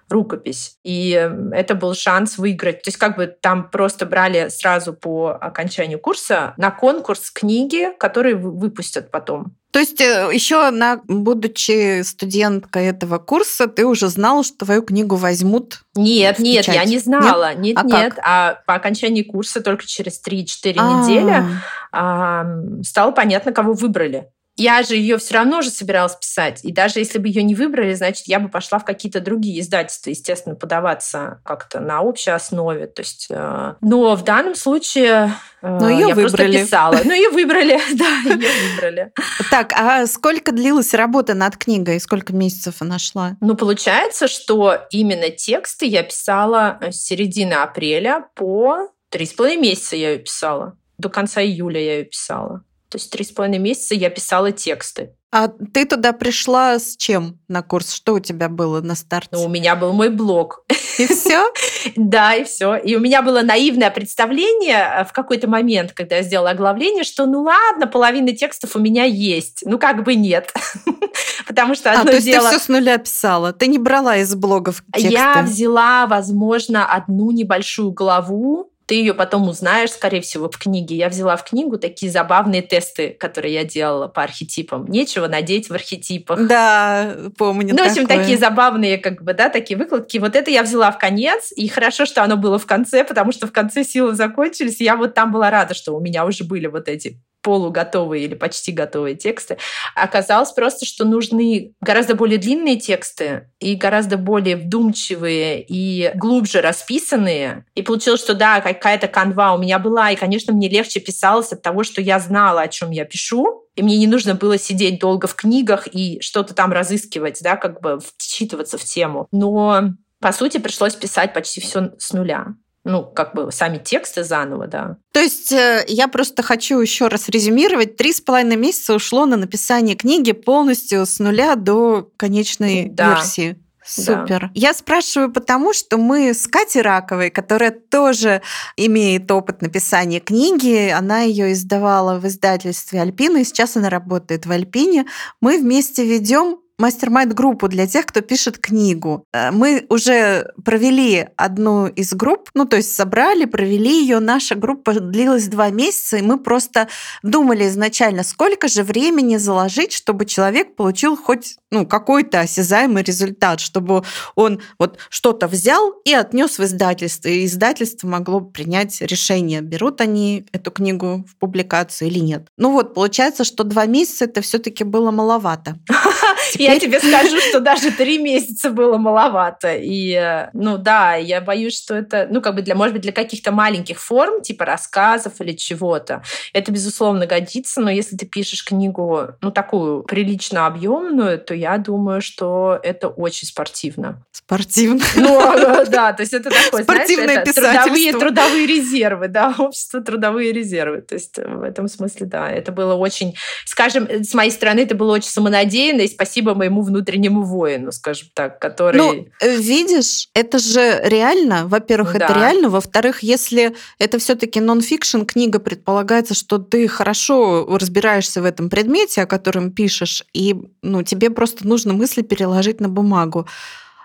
[0.09, 0.77] рукопись.
[0.83, 1.11] И
[1.51, 2.83] это был шанс выиграть.
[2.83, 8.35] То есть как бы там просто брали сразу по окончанию курса на конкурс книги, которые
[8.35, 9.55] выпустят потом.
[9.73, 15.15] То есть э, еще на, будучи студенткой этого курса, ты уже знала, что твою книгу
[15.15, 15.81] возьмут?
[15.95, 17.55] Нет, нет, я не знала.
[17.55, 17.93] Нет, нет.
[17.93, 18.19] А, нет.
[18.23, 21.43] а по окончании курса только через 3-4 недели
[21.91, 22.45] а,
[22.83, 24.29] стало понятно, кого выбрали.
[24.55, 26.59] Я же ее все равно же собиралась писать.
[26.63, 30.11] И даже если бы ее не выбрали, значит, я бы пошла в какие-то другие издательства,
[30.11, 32.87] естественно, подаваться как-то на общей основе.
[32.87, 36.51] То есть, э, но в данном случае э, но ее я выбрали.
[36.51, 36.99] просто писала.
[37.03, 39.11] Ну, ее выбрали, да, ее выбрали.
[39.49, 41.99] Так, а сколько длилась работа над книгой?
[41.99, 43.37] Сколько месяцев она шла?
[43.41, 49.95] Ну, получается, что именно тексты я писала с середины апреля по три с половиной месяца
[49.95, 50.77] я ее писала.
[50.97, 52.63] До конца июля я ее писала.
[52.93, 55.15] То есть три с половиной месяца я писала тексты.
[55.31, 57.91] А ты туда пришла с чем на курс?
[57.91, 59.29] Что у тебя было на старте?
[59.31, 60.63] Ну, у меня был мой блог.
[60.99, 61.51] И все?
[61.95, 62.75] Да, и все.
[62.75, 67.25] И у меня было наивное представление э, в какой-то момент, когда я сделала оглавление, что
[67.25, 69.63] ну ладно, половина текстов у меня есть.
[69.65, 70.53] Ну как бы нет.
[71.47, 72.49] Потому что а, одно то есть дело...
[72.49, 73.53] ты все с нуля писала?
[73.53, 75.11] Ты не брала из блогов тексты?
[75.11, 80.95] Я взяла, возможно, одну небольшую главу, ты ее потом узнаешь, скорее всего, в книге.
[80.95, 84.85] Я взяла в книгу такие забавные тесты, которые я делала по архетипам.
[84.85, 86.47] Нечего надеть в архетипах.
[86.47, 87.73] Да, помню.
[87.73, 90.19] Ну, в общем, такие забавные, как бы, да, такие выкладки.
[90.19, 93.47] Вот это я взяла в конец, и хорошо, что оно было в конце, потому что
[93.47, 94.79] в конце силы закончились.
[94.79, 98.33] И я вот там была рада, что у меня уже были вот эти полуготовые или
[98.33, 99.57] почти готовые тексты.
[99.95, 107.65] Оказалось просто, что нужны гораздо более длинные тексты и гораздо более вдумчивые и глубже расписанные.
[107.75, 111.61] И получилось, что да, какая-то канва у меня была, и, конечно, мне легче писалось от
[111.61, 115.27] того, что я знала, о чем я пишу, и мне не нужно было сидеть долго
[115.27, 119.27] в книгах и что-то там разыскивать, да, как бы вчитываться в тему.
[119.31, 124.67] Но по сути, пришлось писать почти все с нуля ну, как бы сами тексты заново,
[124.67, 124.97] да.
[125.13, 127.95] То есть э, я просто хочу еще раз резюмировать.
[127.95, 133.15] Три с половиной месяца ушло на написание книги полностью с нуля до конечной да.
[133.15, 133.57] версии.
[133.85, 134.41] Супер.
[134.41, 134.51] Да.
[134.53, 138.41] Я спрашиваю потому, что мы с Катей Раковой, которая тоже
[138.77, 144.51] имеет опыт написания книги, она ее издавала в издательстве Альпина, и сейчас она работает в
[144.51, 145.05] Альпине.
[145.41, 149.25] Мы вместе ведем мастер-майнд-группу для тех, кто пишет книгу.
[149.33, 154.19] Э, мы уже провели одну из групп, ну, то есть собрали, провели ее.
[154.19, 156.87] Наша группа длилась два месяца, и мы просто
[157.21, 164.03] думали изначально, сколько же времени заложить, чтобы человек получил хоть ну, какой-то осязаемый результат, чтобы
[164.35, 170.45] он вот что-то взял и отнес в издательство, и издательство могло принять решение, берут они
[170.51, 172.47] эту книгу в публикацию или нет.
[172.57, 175.77] Ну вот, получается, что два месяца это все-таки было маловато.
[176.63, 179.75] Я тебе скажу, что даже три месяца было маловато.
[179.75, 183.11] И, э, ну да, я боюсь, что это, ну как бы для, может быть, для
[183.11, 186.23] каких-то маленьких форм, типа рассказов или чего-то,
[186.53, 192.21] это, безусловно, годится, но если ты пишешь книгу, ну такую прилично объемную, то я думаю,
[192.21, 194.23] что это очень спортивно.
[194.31, 195.03] Спортивно.
[195.15, 200.01] Ну, э, да, то есть это такое, Спортивное знаешь, это трудовые, трудовые резервы, да, общество
[200.01, 201.01] трудовые резервы.
[201.01, 205.13] То есть в этом смысле, да, это было очень, скажем, с моей стороны, это было
[205.13, 208.97] очень самонадеянно, и спасибо моему внутреннему воину, скажем так, который...
[208.97, 212.25] Ну, э, видишь, это же реально, во-первых, Да.
[212.25, 218.69] это реально, во-вторых, если это все-таки нон-фикшн книга, предполагается, что ты хорошо разбираешься в этом
[218.69, 223.47] предмете, о котором пишешь, и ну, тебе просто нужно мысли переложить на бумагу.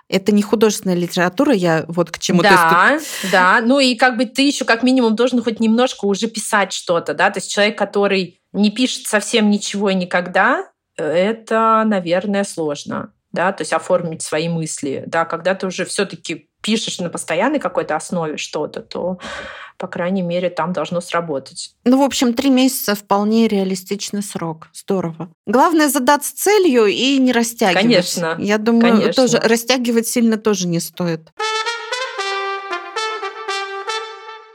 [0.07, 2.41] Это не художественная литература, я вот к чему.
[2.41, 2.99] Есть тут- Да,
[3.31, 3.61] да.
[3.63, 7.29] Ну и как бы ты еще как минимум должен хоть немножко уже писать что-то, да.
[7.29, 10.65] То есть человек, который не пишет совсем ничего и никогда,
[11.03, 13.51] это, наверное, сложно, да.
[13.51, 15.25] То есть оформить свои мысли, да.
[15.25, 19.17] Когда ты уже все-таки пишешь на постоянной какой-то основе что-то, то,
[19.77, 21.73] по крайней мере, там должно сработать.
[21.85, 24.67] Ну, в общем, три месяца вполне реалистичный срок.
[24.73, 25.29] Здорово.
[25.45, 27.81] Главное задаться целью и не растягивать.
[27.81, 29.13] Конечно, Я думаю, конечно.
[29.13, 31.29] тоже растягивать сильно тоже не стоит.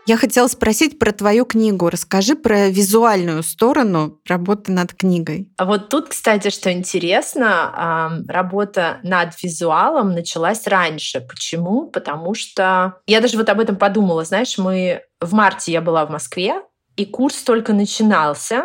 [0.06, 1.88] Я хотела спросить про твою книгу.
[1.88, 5.48] Расскажи про визуальную сторону работы над книгой.
[5.56, 11.20] А вот тут, кстати, что интересно, ам, работа над визуалом началась раньше.
[11.20, 11.86] Почему?
[11.86, 14.24] Потому что я даже вот об этом подумала.
[14.24, 16.60] Знаешь, мы в марте я была в Москве,
[16.96, 18.64] и курс только начинался,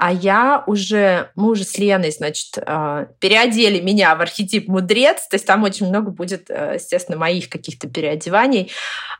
[0.00, 5.34] а я уже, мы уже с Леной, значит, а, переодели меня в архетип мудрец, то
[5.34, 8.70] есть там очень много будет, э, естественно, моих каких-то переодеваний.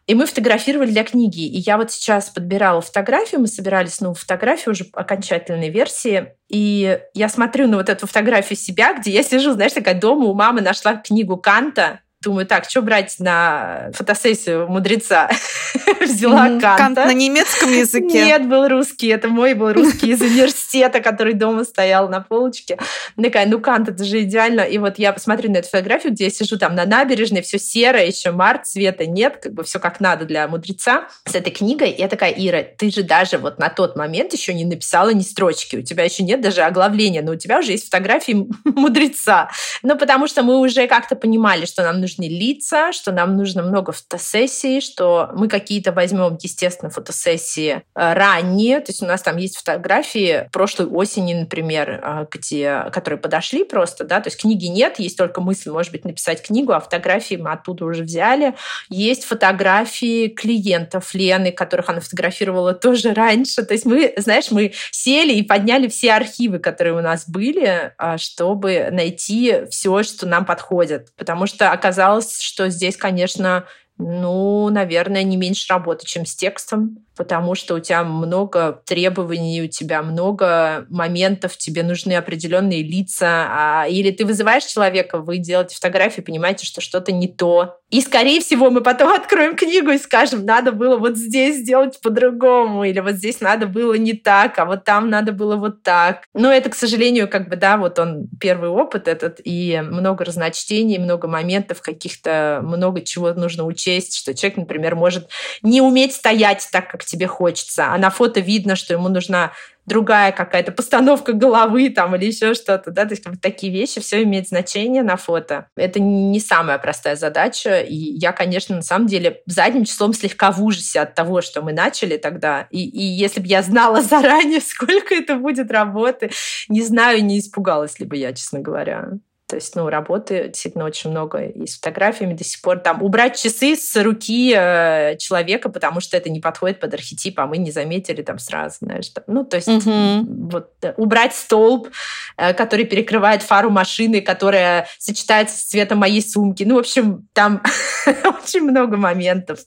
[0.07, 1.47] И мы фотографировали для книги.
[1.47, 6.33] И я вот сейчас подбирала фотографию, мы собирались новую фотографию уже окончательной версии.
[6.49, 10.35] И я смотрю на вот эту фотографию себя, где я сижу, знаешь, такая дома у
[10.35, 15.31] мамы нашла книгу Канта, Думаю, так, что брать на фотосессию мудреца?
[16.03, 16.77] Взяла Канта.
[16.77, 18.27] Кант на немецком языке.
[18.27, 19.09] Нет, был русский.
[19.09, 22.79] Это мой был русский из университета, который дома стоял на полочке.
[23.17, 24.61] Такая, ну Кант, это же идеально.
[24.61, 28.09] И вот я посмотрю на эту фотографию, где я сижу там на набережной, все серое,
[28.09, 31.95] еще март, цвета нет, как бы все как надо для мудреца с этой книгой.
[31.97, 35.77] Я такая, Ира, ты же даже вот на тот момент еще не написала ни строчки,
[35.77, 39.49] у тебя еще нет даже оглавления, но у тебя уже есть фотографии мудреца.
[39.83, 43.93] Ну, потому что мы уже как-то понимали, что нам нужны лица, что нам нужно много
[43.93, 48.81] фотосессий, что мы какие-то возьмем, естественно, фотосессии э, ранние.
[48.81, 54.05] То есть у нас там есть фотографии прошлой осени, например, э, где, которые подошли просто,
[54.05, 57.53] да, то есть книги нет, есть только мысль, может быть, написать книгу, а фотографии мы
[57.53, 58.55] оттуда уже взяли.
[58.89, 63.63] Есть фотографии клиентов Лены, которых она фотографировала тоже раньше.
[63.63, 68.19] То есть мы, знаешь, мы сели и подняли все архивы, которые у нас были, а,
[68.19, 71.09] чтобы найти все, что нам подходит.
[71.17, 72.00] Потому что оказалось,
[72.41, 73.65] что здесь, конечно,
[74.01, 79.69] ну, наверное, не меньше работы, чем с текстом потому что у тебя много требований, у
[79.69, 86.23] тебя много моментов, тебе нужны определенные лица, а, или ты вызываешь человека, вы делаете фотографии,
[86.23, 87.77] понимаете, что что-то не то.
[87.91, 92.85] И, скорее всего, мы потом откроем книгу и скажем, надо было вот здесь сделать по-другому,
[92.85, 96.23] или вот здесь надо было не так, а вот там надо было вот так.
[96.33, 100.97] Но это, к сожалению, как бы, да, вот он первый опыт этот, и много разночтений,
[100.97, 105.29] много моментов каких-то, много чего нужно учесть, что человек, например, может
[105.63, 107.87] не уметь стоять так, как тебе хочется.
[107.93, 109.53] А на фото видно, что ему нужна
[109.87, 114.23] другая какая-то постановка головы там или еще что-то, да, то есть вот такие вещи, все
[114.23, 115.67] имеет значение на фото.
[115.75, 120.63] Это не самая простая задача, и я, конечно, на самом деле задним числом слегка в
[120.63, 125.13] ужасе от того, что мы начали тогда, и, и если бы я знала заранее, сколько
[125.15, 126.31] это будет работы,
[126.69, 129.09] не знаю, не испугалась ли бы я, честно говоря.
[129.51, 132.79] То есть, ну, работы действительно очень много и с фотографиями до сих пор.
[132.79, 137.49] Там убрать часы с руки э, человека, потому что это не подходит под архетип, а
[137.49, 139.09] мы не заметили там сразу, знаешь.
[139.09, 139.25] Там.
[139.27, 140.25] Ну, то есть, угу.
[140.53, 141.89] вот э, убрать столб,
[142.37, 146.63] э, который перекрывает фару машины, которая сочетается с цветом моей сумки.
[146.63, 147.61] Ну, в общем, там
[148.07, 149.59] очень много моментов.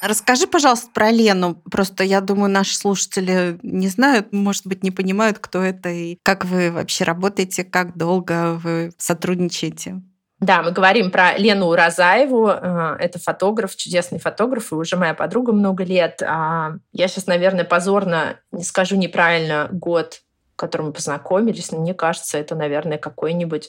[0.00, 1.56] Расскажи, пожалуйста, про Лену.
[1.70, 6.44] Просто я думаю, наши слушатели не знают, может быть, не понимают, кто это и как
[6.44, 10.02] вы вообще работаете, как долго вы сотрудничаете.
[10.40, 12.48] Да, мы говорим про Лену Уразаеву.
[12.48, 16.22] Э, это фотограф, чудесный фотограф, и уже моя подруга много лет.
[16.26, 20.22] А я сейчас, наверное, позорно не скажу неправильно год,
[20.54, 23.68] в котором мы познакомились, но мне кажется, это, наверное, какой-нибудь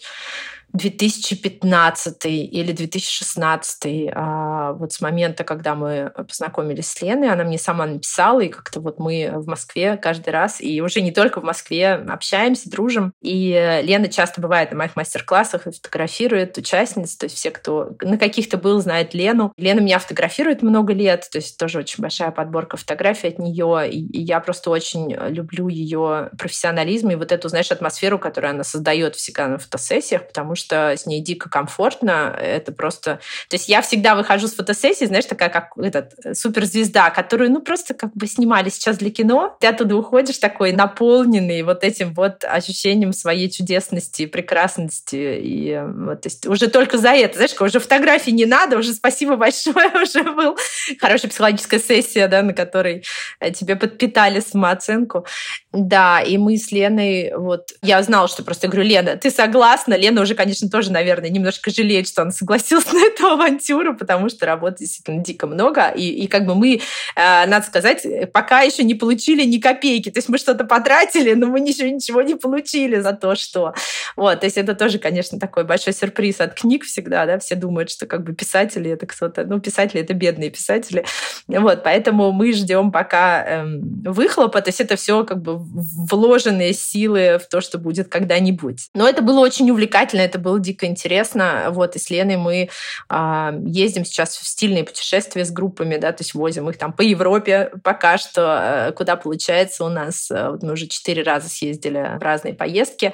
[0.73, 7.85] 2015 или 2016, а, вот с момента, когда мы познакомились с Леной, она мне сама
[7.85, 11.93] написала, и как-то вот мы в Москве каждый раз, и уже не только в Москве,
[11.93, 13.13] общаемся, дружим.
[13.21, 18.17] И Лена часто бывает на моих мастер-классах и фотографирует участниц, то есть все, кто на
[18.17, 19.53] каких-то был, знает Лену.
[19.57, 24.21] Лена меня фотографирует много лет, то есть тоже очень большая подборка фотографий от нее, и
[24.21, 29.47] я просто очень люблю ее профессионализм и вот эту, знаешь, атмосферу, которую она создает всегда
[29.47, 32.35] на фотосессиях, потому что с ней дико комфортно.
[32.39, 33.19] Это просто...
[33.49, 37.61] То есть я всегда выхожу с фотосессии, знаешь, такая как этот э, суперзвезда, которую, ну,
[37.61, 39.57] просто как бы снимали сейчас для кино.
[39.59, 45.39] Ты оттуда уходишь такой наполненный вот этим вот ощущением своей чудесности, прекрасности.
[45.41, 49.35] И вот, то есть уже только за это, знаешь, уже фотографии не надо, уже спасибо
[49.35, 50.57] большое, уже был
[50.99, 53.03] хорошая психологическая сессия, да, на которой
[53.39, 55.25] э, тебе подпитали самооценку.
[55.71, 59.95] Да, и мы с Леной, вот, я знала, что просто говорю, Лена, ты согласна?
[59.95, 64.29] Лена уже, конечно, конечно, тоже, наверное, немножко жалеет, что он согласился на эту авантюру, потому
[64.29, 65.89] что работы действительно дико много.
[65.89, 66.79] И, и как бы мы, э,
[67.15, 70.09] надо сказать, пока еще не получили ни копейки.
[70.11, 73.73] То есть мы что-то потратили, но мы еще ничего не получили за то, что...
[74.17, 77.89] Вот, то есть это тоже, конечно, такой большой сюрприз от книг всегда, да, все думают,
[77.89, 81.05] что как бы писатели это кто-то, ну, писатели это бедные писатели.
[81.47, 87.39] Вот, поэтому мы ждем пока эм, выхлопа, то есть это все как бы вложенные силы
[87.41, 88.89] в то, что будет когда-нибудь.
[88.93, 91.67] Но это было очень увлекательно, это было дико интересно.
[91.69, 92.69] Вот, и с Леной мы
[93.09, 97.01] э, ездим сейчас в стильные путешествия с группами, да, то есть возим их там по
[97.01, 100.29] Европе пока что, э, куда получается у нас.
[100.31, 103.13] Э, вот мы уже четыре раза съездили в разные поездки.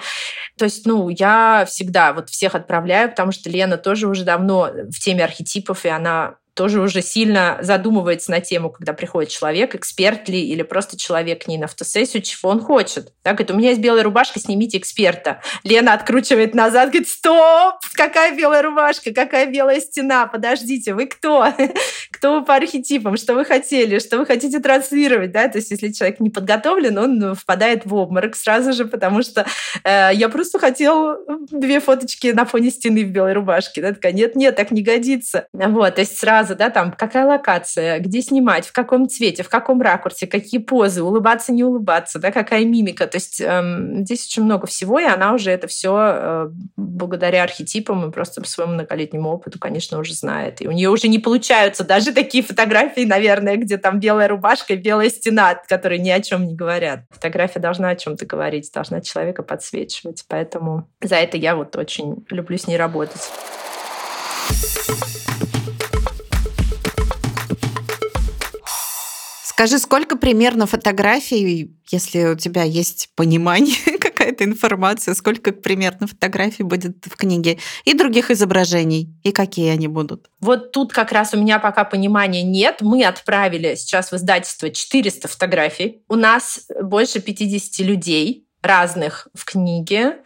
[0.57, 4.99] То есть, ну, я всегда вот всех отправляю, потому что Лена тоже уже давно в
[4.99, 10.41] теме архетипов, и она тоже уже сильно задумывается на тему, когда приходит человек, эксперт ли
[10.41, 13.13] или просто человек к ней на фотосессию, чего он хочет.
[13.21, 15.41] Так, говорит, у меня есть белая рубашка, снимите эксперта.
[15.63, 21.47] Лена откручивает назад, говорит, стоп, какая белая рубашка, какая белая стена, подождите, вы кто?
[22.11, 25.91] кто вы по архетипам, что вы хотели, что вы хотите транслировать, да, то есть если
[25.91, 29.45] человек не подготовлен, он впадает в обморок сразу же, потому что
[29.83, 31.17] э, я просто хотел
[31.51, 35.47] две фоточки на фоне стены в белой рубашке, да, такая, нет, нет, так не годится.
[35.53, 39.81] Вот, то есть сразу, да, там, какая локация, где снимать, в каком цвете, в каком
[39.81, 43.07] ракурсе, какие позы, улыбаться, не улыбаться, да, какая мимика.
[43.07, 48.09] То есть эм, здесь очень много всего, и она уже это все э, благодаря архетипам
[48.09, 50.61] и просто своему многолетнему опыту, конечно, уже знает.
[50.61, 54.77] И у нее уже не получаются даже такие фотографии, наверное, где там белая рубашка и
[54.77, 57.01] белая стена, которые ни о чем не говорят.
[57.11, 60.25] Фотография должна о чем-то говорить, должна человека подсвечивать.
[60.27, 63.31] Поэтому за это я вот очень люблю с ней работать.
[69.57, 77.03] Скажи, сколько примерно фотографий, если у тебя есть понимание, какая-то информация, сколько примерно фотографий будет
[77.03, 80.29] в книге и других изображений, и какие они будут?
[80.41, 82.81] Вот тут как раз у меня пока понимания нет.
[82.81, 86.03] Мы отправили сейчас в издательство 400 фотографий.
[86.07, 90.17] У нас больше 50 людей разных в книге.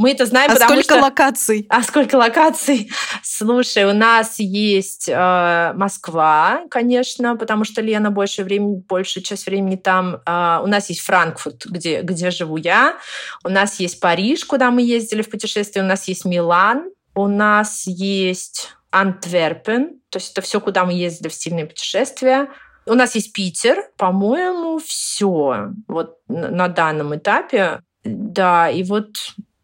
[0.00, 1.02] Мы это знаем, а потому сколько что...
[1.02, 1.66] локаций?
[1.68, 2.90] А сколько локаций?
[3.22, 9.76] Слушай, у нас есть э, Москва, конечно, потому что Лена больше времени, большую часть времени
[9.76, 10.22] там.
[10.24, 12.96] Э, у нас есть Франкфурт, где, где живу я.
[13.44, 15.84] У нас есть Париж, куда мы ездили в путешествие.
[15.84, 16.90] У нас есть Милан.
[17.14, 20.00] У нас есть Антверпен.
[20.08, 22.48] То есть это все, куда мы ездили в стильные путешествия.
[22.86, 23.84] У нас есть Питер.
[23.98, 25.72] По-моему, все.
[25.88, 27.80] Вот на данном этапе.
[28.02, 29.10] Да, и вот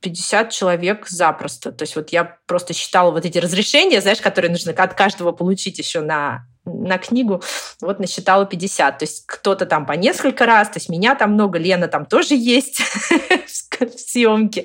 [0.06, 1.72] 50 человек запросто.
[1.72, 5.78] То есть вот я просто считала вот эти разрешения, знаешь, которые нужно от каждого получить
[5.78, 7.42] еще на на книгу,
[7.80, 8.98] вот насчитала 50.
[8.98, 12.34] То есть кто-то там по несколько раз, то есть меня там много, Лена там тоже
[12.34, 12.80] есть
[13.80, 14.64] в съемке.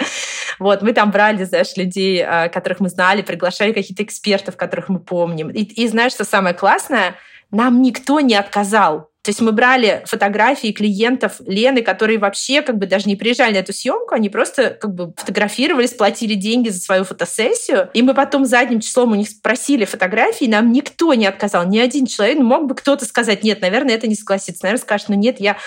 [0.58, 5.00] Вот, мы там брали, знаешь, людей, а, которых мы знали, приглашали каких-то экспертов, которых мы
[5.00, 5.52] помним.
[5.52, 7.18] И, и знаешь, что самое классное?
[7.52, 9.11] Нам никто не отказал.
[9.24, 13.58] То есть мы брали фотографии клиентов Лены, которые вообще как бы даже не приезжали на
[13.58, 18.46] эту съемку, они просто как бы фотографировались, платили деньги за свою фотосессию, и мы потом
[18.46, 22.40] задним числом у них спросили фотографии, нам никто не отказал, ни один человек.
[22.40, 24.64] Ну, мог бы кто-то сказать, нет, наверное, это не согласится.
[24.64, 25.58] Наверное, скажет, ну нет, я...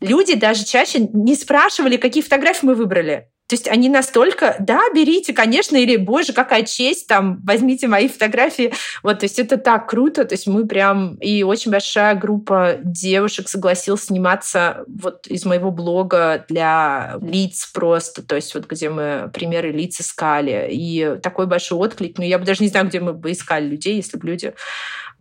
[0.00, 3.28] Люди даже чаще не спрашивали, какие фотографии мы выбрали.
[3.46, 8.72] То есть они настолько, да, берите, конечно, или, боже, какая честь, там, возьмите мои фотографии.
[9.02, 13.48] Вот, то есть это так круто, то есть мы прям, и очень большая группа девушек
[13.48, 19.72] согласилась сниматься вот из моего блога для лиц просто, то есть вот где мы примеры
[19.72, 20.68] лиц искали.
[20.70, 23.96] И такой большой отклик, ну я бы даже не знаю, где мы бы искали людей,
[23.96, 24.54] если бы люди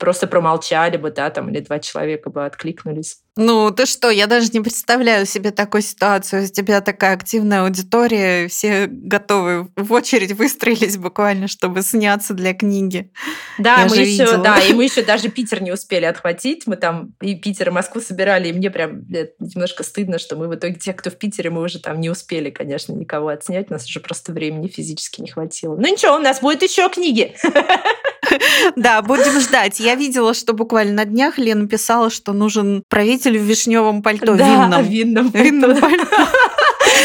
[0.03, 3.19] просто промолчали бы, да, там, или два человека бы откликнулись.
[3.37, 6.43] Ну, ты что, я даже не представляю себе такую ситуацию.
[6.43, 13.11] У тебя такая активная аудитория, все готовы в очередь выстроились буквально, чтобы сняться для книги.
[13.57, 14.37] Да, я мы еще, видела.
[14.39, 16.67] да, и мы еще даже Питер не успели отхватить.
[16.67, 20.55] Мы там и Питер, и Москву собирали, и мне прям немножко стыдно, что мы в
[20.55, 23.69] итоге, те, кто в Питере, мы уже там не успели, конечно, никого отснять.
[23.69, 25.77] У нас уже просто времени физически не хватило.
[25.77, 27.33] Ну ничего, у нас будет еще книги.
[28.75, 29.79] Да, будем ждать.
[29.79, 34.81] Я видела, что буквально на днях Лена писала, что нужен правитель в вишневом пальто да,
[34.81, 35.31] винном.
[35.31, 35.75] Винном пальто.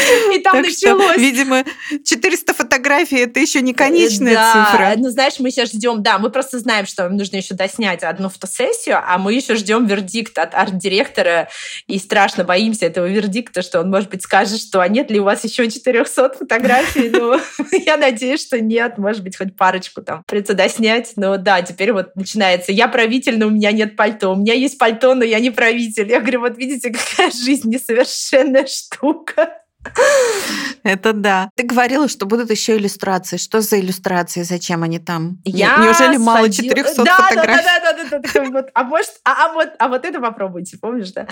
[0.35, 1.11] И там так началось.
[1.11, 1.63] Что, видимо,
[2.05, 4.93] 400 фотографий– это еще не конечная да, цифра.
[4.97, 8.29] Ну, знаешь, мы сейчас ждем, да, мы просто знаем, что нам нужно еще доснять одну
[8.29, 11.49] фотосессию, а мы еще ждем вердикт от арт-директора
[11.87, 15.23] и страшно боимся этого вердикта, что он, может быть, скажет, что а нет ли у
[15.23, 17.09] вас еще 400 фотографий?
[17.09, 17.39] Ну,
[17.85, 21.13] я надеюсь, что нет, может быть, хоть парочку там придется доснять.
[21.15, 22.71] Но да, теперь вот начинается.
[22.71, 24.33] Я правитель, но у меня нет пальто.
[24.33, 26.09] У меня есть пальто, но я не правитель.
[26.09, 29.58] Я говорю, вот видите, какая жизнь несовершенная штука.
[30.83, 31.49] Это да.
[31.55, 33.37] Ты говорила, что будут еще иллюстрации.
[33.37, 34.43] Что за иллюстрации?
[34.43, 35.39] Зачем они там?
[35.45, 36.23] Я Неужели сходила...
[36.23, 37.63] мало 400 да, фотографий?
[37.63, 38.49] Да, да, да, да, да.
[38.49, 41.27] Вот, а, может, а, а, вот, а вот это попробуйте, помнишь, да?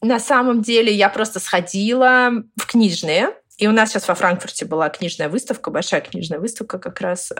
[0.00, 3.30] На самом деле я просто сходила в книжные,
[3.62, 7.30] и у нас сейчас во Франкфурте была книжная выставка, большая книжная выставка как раз.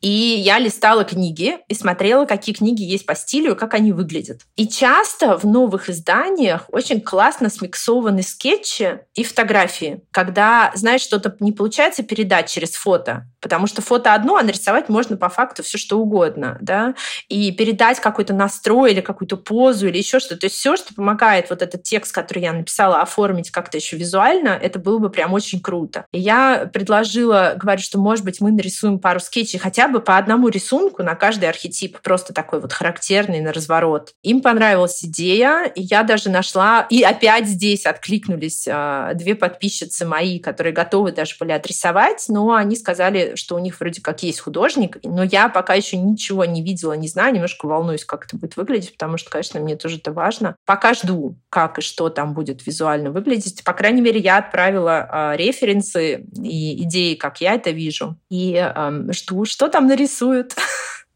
[0.00, 4.42] И я листала книги и смотрела, какие книги есть по стилю, как они выглядят.
[4.54, 11.50] И часто в новых изданиях очень классно смиксованы скетчи и фотографии, когда, знаешь, что-то не
[11.50, 15.98] получается передать через фото, потому что фото одно, а нарисовать можно по факту все что
[15.98, 16.94] угодно, да,
[17.28, 20.42] и передать какой-то настрой или какую-то позу или еще что-то.
[20.42, 24.50] То есть все, что помогает вот этот текст, который я написала, оформить как-то еще визуально,
[24.50, 26.06] это было бы прям круто.
[26.12, 30.48] И я предложила, говорю, что, может быть, мы нарисуем пару скетчей хотя бы по одному
[30.48, 34.12] рисунку на каждый архетип, просто такой вот характерный на разворот.
[34.22, 40.38] Им понравилась идея, и я даже нашла, и опять здесь откликнулись э, две подписчицы мои,
[40.38, 44.98] которые готовы даже были отрисовать, но они сказали, что у них вроде как есть художник,
[45.02, 48.92] но я пока еще ничего не видела, не знаю, немножко волнуюсь, как это будет выглядеть,
[48.92, 50.56] потому что, конечно, мне тоже это важно.
[50.66, 53.64] Пока жду, как и что там будет визуально выглядеть.
[53.64, 59.12] По крайней мере, я отправила э, референсы и идеи, как я это вижу, и э,
[59.12, 60.54] жду, что там нарисуют.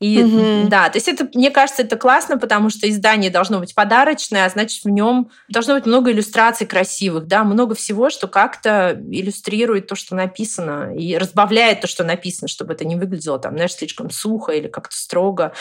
[0.00, 0.68] И угу.
[0.68, 4.50] да, то есть это, мне кажется, это классно, потому что издание должно быть подарочное, а
[4.50, 9.94] значит, в нем должно быть много иллюстраций красивых, да, много всего, что как-то иллюстрирует то,
[9.94, 14.52] что написано, и разбавляет то, что написано, чтобы это не выглядело там, знаешь, слишком сухо
[14.52, 15.54] или как-то строго,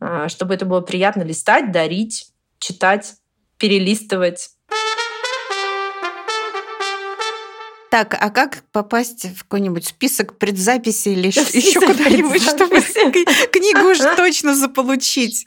[0.00, 3.14] а, чтобы это было приятно листать, дарить, читать,
[3.58, 4.50] перелистывать.
[7.96, 12.82] Так, а как попасть в какой-нибудь список предзаписи или еще куда-нибудь, чтобы
[13.50, 15.46] книгу уж точно заполучить?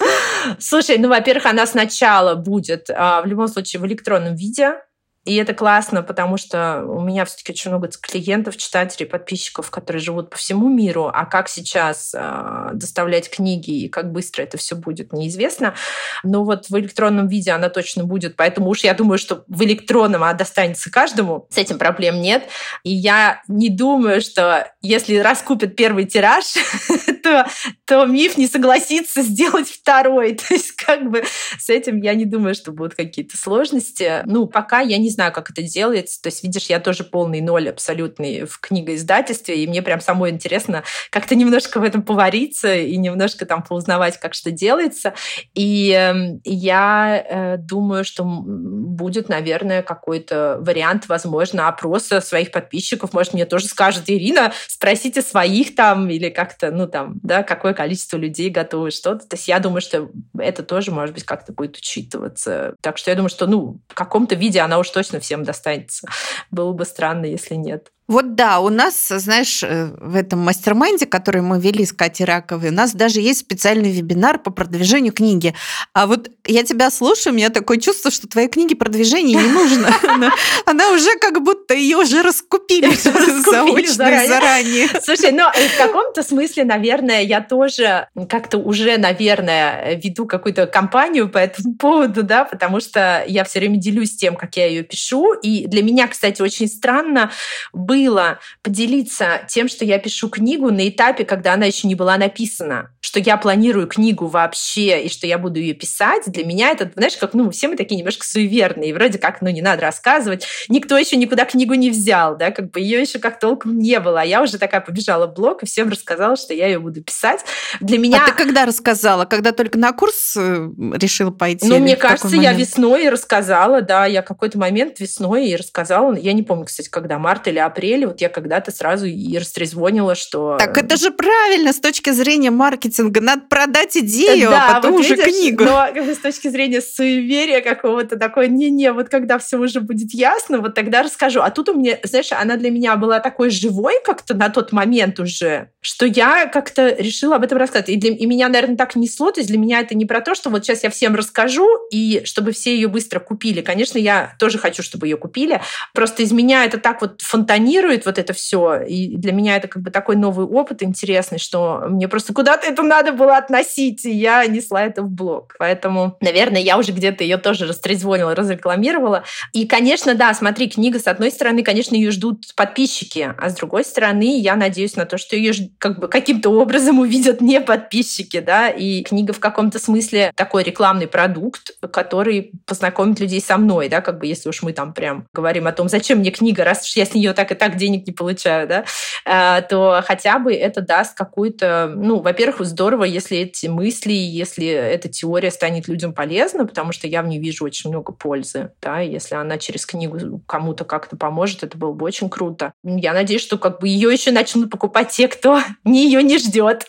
[0.58, 4.82] Слушай, ну, во-первых, она сначала будет а, в любом случае в электронном виде,
[5.30, 10.30] и это классно, потому что у меня все-таки очень много клиентов, читателей, подписчиков, которые живут
[10.30, 11.12] по всему миру.
[11.14, 15.76] А как сейчас э, доставлять книги и как быстро это все будет, неизвестно.
[16.24, 18.36] Но вот в электронном виде она точно будет.
[18.38, 21.48] Поэтому уж я думаю, что в электронном она достанется каждому.
[21.52, 22.46] С этим проблем нет.
[22.84, 26.46] И я не думаю, что если раскупят первый тираж,
[27.24, 27.46] то,
[27.86, 30.34] то миф не согласится сделать второй.
[30.48, 31.24] То есть как бы
[31.60, 34.24] с этим я не думаю, что будут какие-то сложности.
[34.26, 36.22] Ну, пока я не не знаю, как это делается.
[36.22, 40.84] То есть, видишь, я тоже полный ноль абсолютный в книгоиздательстве, и мне прям самой интересно
[41.10, 45.14] как-то немножко в этом повариться и немножко там поузнавать, как что делается.
[45.54, 53.12] И эм, я э, думаю, что будет, наверное, какой-то вариант, возможно, опроса своих подписчиков.
[53.12, 58.16] Может, мне тоже скажут, Ирина, спросите своих там или как-то, ну там, да, какое количество
[58.16, 59.28] людей готовы что-то.
[59.28, 62.76] То есть я думаю, что это тоже, может быть, как-то будет учитываться.
[62.80, 66.10] Так что я думаю, что, ну, в каком-то виде она уж точно всем достанется.
[66.52, 67.94] Было бы странно, если нет.
[68.10, 72.26] Вот да, у нас, знаешь, э, в этом mastermind е, который мы вели с Катей
[72.26, 75.54] Раковой, у нас даже есть специальный вебинар по продвижению книги.
[75.94, 79.90] А вот я тебя слушаю, у меня такое чувство, что твоей книге продвижение не нужно.
[80.66, 82.90] Она уже как будто ее уже раскупили
[83.46, 84.88] заочно заранее.
[85.04, 91.38] Слушай, ну в каком-то смысле, наверное, я тоже как-то уже, наверное, веду какую-то кампанию по
[91.38, 95.34] этому поводу, да, потому что я все время делюсь тем, как я ее пишу.
[95.34, 97.30] И для меня, кстати, очень странно
[97.72, 102.18] быть было поделиться тем, что я пишу книгу на этапе, когда она еще не была
[102.18, 106.92] написана, что я планирую книгу вообще и что я буду ее писать, для меня это,
[106.96, 110.96] знаешь, как, ну, все мы такие немножко суеверные, вроде как, ну, не надо рассказывать, никто
[110.96, 114.24] еще никуда книгу не взял, да, как бы ее еще как толком не было, а
[114.24, 117.44] я уже такая побежала в блог и всем рассказала, что я ее буду писать.
[117.80, 118.24] Для меня...
[118.24, 119.26] А ты когда рассказала?
[119.26, 121.68] Когда только на курс э, решила пойти?
[121.68, 126.44] Ну, мне кажется, я весной рассказала, да, я какой-то момент весной и рассказала, я не
[126.44, 130.58] помню, кстати, когда, март или апрель, вот я когда-то сразу и растрезвонила, что...
[130.60, 132.99] Так это же правильно с точки зрения маркетинга.
[133.00, 135.64] Надо продать идею, да, а потом вот уже видишь, книгу.
[135.64, 140.76] Но с точки зрения суеверия какого-то такой, не-не, вот когда все уже будет ясно, вот
[140.76, 141.42] тогда расскажу.
[141.42, 145.20] А тут у меня, знаешь, она для меня была такой живой как-то на тот момент
[145.20, 147.90] уже, что я как-то решила об этом рассказать.
[147.90, 149.32] И, для, и меня, наверное, так несло.
[149.32, 152.22] То есть для меня это не про то, что вот сейчас я всем расскажу, и
[152.26, 153.62] чтобы все ее быстро купили.
[153.62, 155.62] Конечно, я тоже хочу, чтобы ее купили.
[155.94, 158.82] Просто из меня это так вот фонтанирует вот это все.
[158.82, 162.84] И для меня это как бы такой новый опыт интересный, что мне просто куда-то это
[162.90, 165.56] надо было относить, и я несла это в блог.
[165.60, 169.24] Поэтому, наверное, я уже где-то ее тоже растрезвонила, разрекламировала.
[169.54, 173.86] И, конечно, да, смотри, книга, с одной стороны, конечно, ее ждут подписчики, а с другой
[173.86, 178.70] стороны, я надеюсь на то, что ее как бы каким-то образом увидят не подписчики, да,
[178.70, 184.20] и книга в каком-то смысле такой рекламный продукт, который познакомит людей со мной, да, как
[184.20, 187.06] бы если уж мы там прям говорим о том, зачем мне книга, раз уж я
[187.06, 188.86] с нее так и так денег не получаю, да,
[189.26, 195.10] а, то хотя бы это даст какую-то, ну, во-первых, здорово, если эти мысли, если эта
[195.10, 199.36] теория станет людям полезна, потому что я в ней вижу очень много пользы, да, если
[199.36, 202.72] она через книгу кому-то как-то поможет, это было бы очень круто.
[202.86, 206.88] Я надеюсь, что как бы ее еще начнут покупать те, кто не ее не ждет.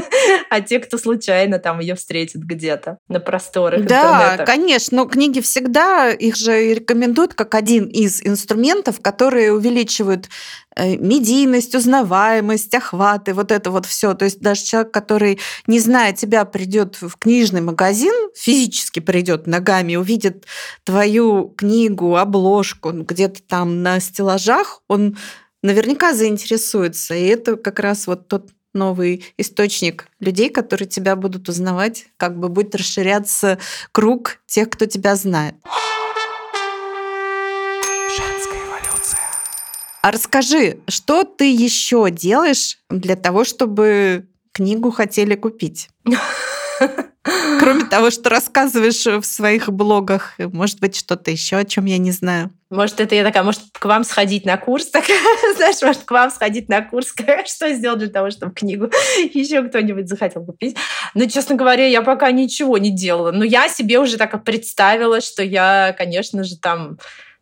[0.50, 4.44] а те, кто случайно там ее встретит где-то на просторах Да, интернета.
[4.44, 10.28] конечно, но книги всегда, их же рекомендуют как один из инструментов, которые увеличивают
[10.76, 14.14] медийность, узнаваемость, охваты, вот это вот все.
[14.14, 19.96] То есть даже человек, который, не зная тебя, придет в книжный магазин, физически придет ногами,
[19.96, 20.46] увидит
[20.84, 25.16] твою книгу, обложку где-то там на стеллажах, он
[25.62, 27.14] наверняка заинтересуется.
[27.14, 32.48] И это как раз вот тот новый источник людей, которые тебя будут узнавать, как бы
[32.48, 33.58] будет расширяться
[33.92, 35.56] круг тех, кто тебя знает.
[40.02, 45.88] А расскажи, что ты еще делаешь для того, чтобы книгу хотели купить?
[47.60, 52.12] Кроме того, что рассказываешь в своих блогах, может быть, что-то еще, о чем я не
[52.12, 52.50] знаю.
[52.70, 55.18] Может, это я такая, может, к вам сходить на курс, такая,
[55.56, 57.12] знаешь, может, к вам сходить на курс,
[57.46, 58.90] что сделать для того, чтобы книгу
[59.34, 60.76] еще кто-нибудь захотел купить.
[61.14, 63.32] Но, честно говоря, я пока ничего не делала.
[63.32, 66.98] Но я себе уже так представила, что я, конечно же, там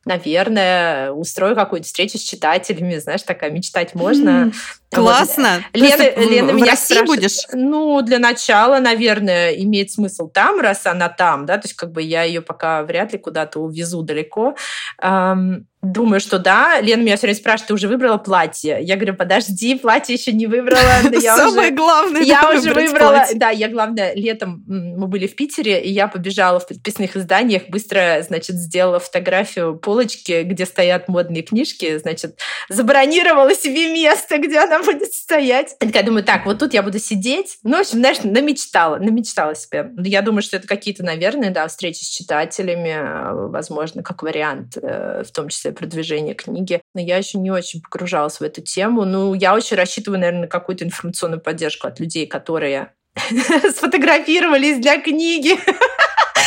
[0.08, 4.50] наверное, устрою какую-нибудь встречу с читателями, знаешь, такая мечтать можно.
[4.90, 5.62] Классно.
[5.74, 5.82] Вот.
[5.82, 7.38] Лена, Лена в меня России спрашивает, будешь?
[7.52, 12.02] Ну, для начала, наверное, имеет смысл там, раз она там, да, то есть как бы
[12.02, 14.56] я ее пока вряд ли куда-то увезу далеко.
[15.02, 16.80] Эм, Думаю, что да.
[16.80, 18.78] Лена меня все время спрашивает, ты уже выбрала платье?
[18.82, 20.80] Я говорю, подожди, платье еще не выбрала.
[21.12, 23.12] Я Самое уже, главное, Я уже выбрала.
[23.12, 23.38] платье.
[23.38, 28.24] Да, я, главное, летом мы были в Питере, и я побежала в подписных изданиях, быстро,
[28.26, 35.12] значит, сделала фотографию полочки, где стоят модные книжки, значит, забронировала себе место, где она будет
[35.12, 35.76] стоять.
[35.78, 37.58] Такая думаю, так, вот тут я буду сидеть.
[37.62, 39.90] Ну, в общем, знаешь, намечтала, намечтала себе.
[39.98, 45.22] Я думаю, что это какие-то, наверное, да, встречи с читателями, э, возможно, как вариант, э,
[45.26, 46.80] в том числе продвижения книги.
[46.94, 49.04] Но я еще не очень погружалась в эту тему.
[49.04, 52.92] Ну, я очень рассчитываю, наверное, на какую-то информационную поддержку от людей, которые
[53.74, 55.58] сфотографировались для книги.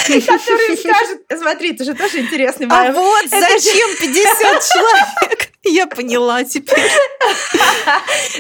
[0.08, 2.98] Которые скажут, смотри, это же тоже интересный А момент.
[2.98, 5.51] вот Это зачем 50 человек?
[5.66, 6.78] Я поняла теперь.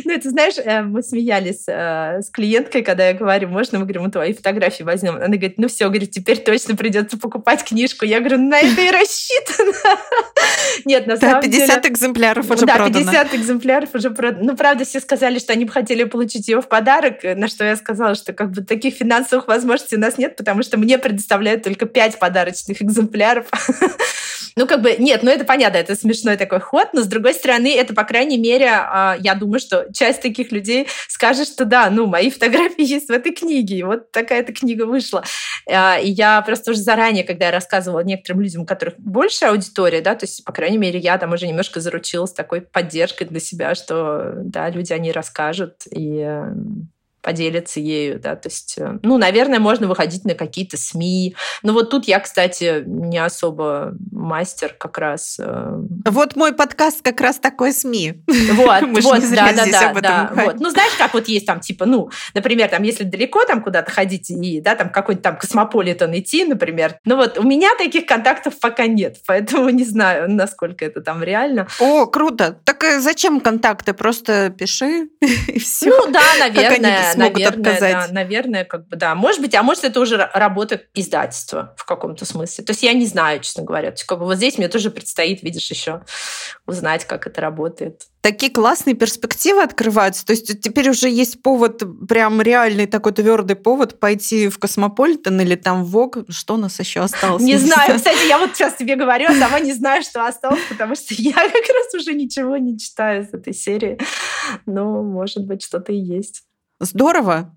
[0.06, 4.04] Ну, это знаешь, э, мы смеялись э, с клиенткой, когда я говорю, можно, мы говорим,
[4.04, 5.16] мы твои фотографии возьмем.
[5.16, 8.06] Она говорит, ну все, говорит, теперь точно придется покупать книжку.
[8.06, 9.74] Я говорю, на это и рассчитано.
[10.86, 11.94] Нет, на Да, самом 50 деле...
[11.94, 13.06] экземпляров уже да, продано.
[13.06, 14.52] 50 экземпляров уже продано.
[14.52, 17.76] Ну, правда, все сказали, что они бы хотели получить ее в подарок, на что я
[17.76, 21.86] сказала, что как бы таких финансовых возможностей у нас нет, потому что мне предоставляют только
[21.86, 23.48] 5 подарочных экземпляров.
[24.56, 27.76] Ну, как бы, нет, ну это понятно, это смешной такой ход, но с другой стороны,
[27.76, 32.06] это, по крайней мере, а, я думаю, что часть таких людей скажет, что да, ну,
[32.06, 35.24] мои фотографии есть в этой книге, и вот такая-то книга вышла.
[35.70, 40.02] А, И я просто уже заранее, когда я рассказывала некоторым людям, у которых больше аудитория,
[40.02, 43.76] да, то есть, по крайней мере, я там уже немножко заручилась такой поддержкой для себя,
[43.76, 46.54] что, да, люди, они расскажут, и э,
[47.22, 51.90] поделятся ею, да, то есть, э, ну, наверное, можно выходить на какие-то СМИ, но вот
[51.90, 55.38] тут я, кстати, не особо мастер как раз.
[55.40, 58.24] э, Вот мой подкаст как раз такой СМИ.
[58.28, 60.60] Вот, Мы вот, да, да, да, да, вот.
[60.60, 64.30] Ну, знаешь, как вот есть там, типа, ну, например, там, если далеко там куда-то ходить
[64.30, 68.88] и, да, там какой-нибудь там космополитен идти, например, ну вот у меня таких контактов пока
[68.88, 71.68] нет, поэтому не знаю, насколько это там реально.
[71.80, 72.58] О, круто.
[72.64, 73.94] Так э, зачем контакты?
[73.94, 75.10] Просто пиши
[75.48, 75.90] и все.
[75.90, 78.12] Ну да, наверное, смогут наверное, да, отказать?
[78.12, 79.16] наверное, как бы да.
[79.16, 82.64] Может быть, а может это уже ра- работа издательства в каком-то смысле.
[82.64, 83.90] То есть я не знаю, честно говоря.
[83.90, 86.04] То есть как бы вот здесь мне тоже предстоит, видишь, еще
[86.66, 88.08] узнать, как это работает.
[88.22, 90.26] Такие классные перспективы открываются.
[90.26, 95.56] То есть теперь уже есть повод, прям реальный такой твердый повод пойти в Космополитен или
[95.56, 96.26] там в Vogue.
[96.30, 97.42] Что у нас еще осталось?
[97.42, 100.96] Не знаю, кстати, я вот сейчас тебе говорю, а сама не знаю, что осталось, потому
[100.96, 103.98] что я как раз уже ничего не читаю из этой серии.
[104.66, 106.44] Но, может быть, что-то и есть.
[106.82, 107.56] Здорово.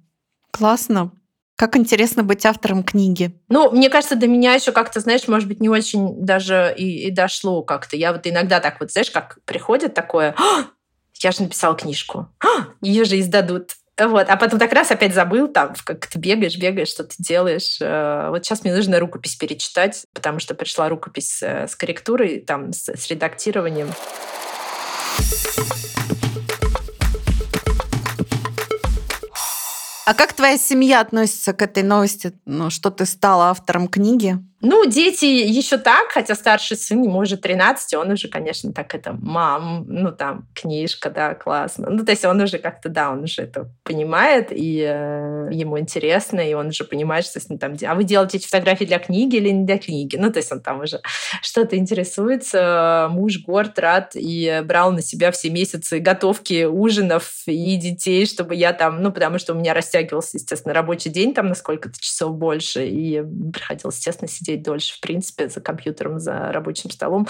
[0.51, 1.11] Классно.
[1.57, 3.41] Как интересно быть автором книги.
[3.49, 7.11] Ну, мне кажется, до меня еще как-то, знаешь, может быть, не очень даже и, и
[7.11, 7.97] дошло как-то.
[7.97, 10.66] Я вот иногда так вот, знаешь, как приходит такое, «А,
[11.20, 13.70] я же написала книжку, «А, ее же издадут.
[13.99, 17.79] Вот, а потом так раз опять забыл, там, как ты бегаешь, бегаешь, что ты делаешь.
[17.81, 22.72] Э, Вот сейчас мне нужно рукопись перечитать, потому что пришла рукопись э, с корректурой, там,
[22.72, 23.89] с, с редактированием.
[30.05, 34.39] А как твоя семья относится к этой новости, ну, что ты стала автором книги?
[34.67, 39.12] Ну, дети еще так, хотя старший сын, ему уже 13, он уже, конечно, так это,
[39.12, 41.91] мам, ну там, книжка, да, классно.
[41.91, 46.41] Ну, то есть он уже как-то, да, он уже это понимает, и э, ему интересно,
[46.41, 47.77] и он уже понимает, что с ним там...
[47.87, 50.17] А вы делаете эти фотографии для книги или не для книги?
[50.17, 51.03] Ну, то есть он там уже
[51.43, 53.09] что-то интересуется.
[53.11, 58.73] Муж горд, рад, и брал на себя все месяцы готовки ужинов и детей, чтобы я
[58.73, 59.03] там...
[59.03, 63.23] Ну, потому что у меня растягивался, естественно, рабочий день там на сколько-то часов больше, и
[63.53, 67.27] приходилось, естественно, сидеть сидеть дольше, в принципе, за компьютером, за рабочим столом.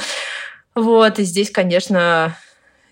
[0.74, 2.36] Вот, и здесь, конечно,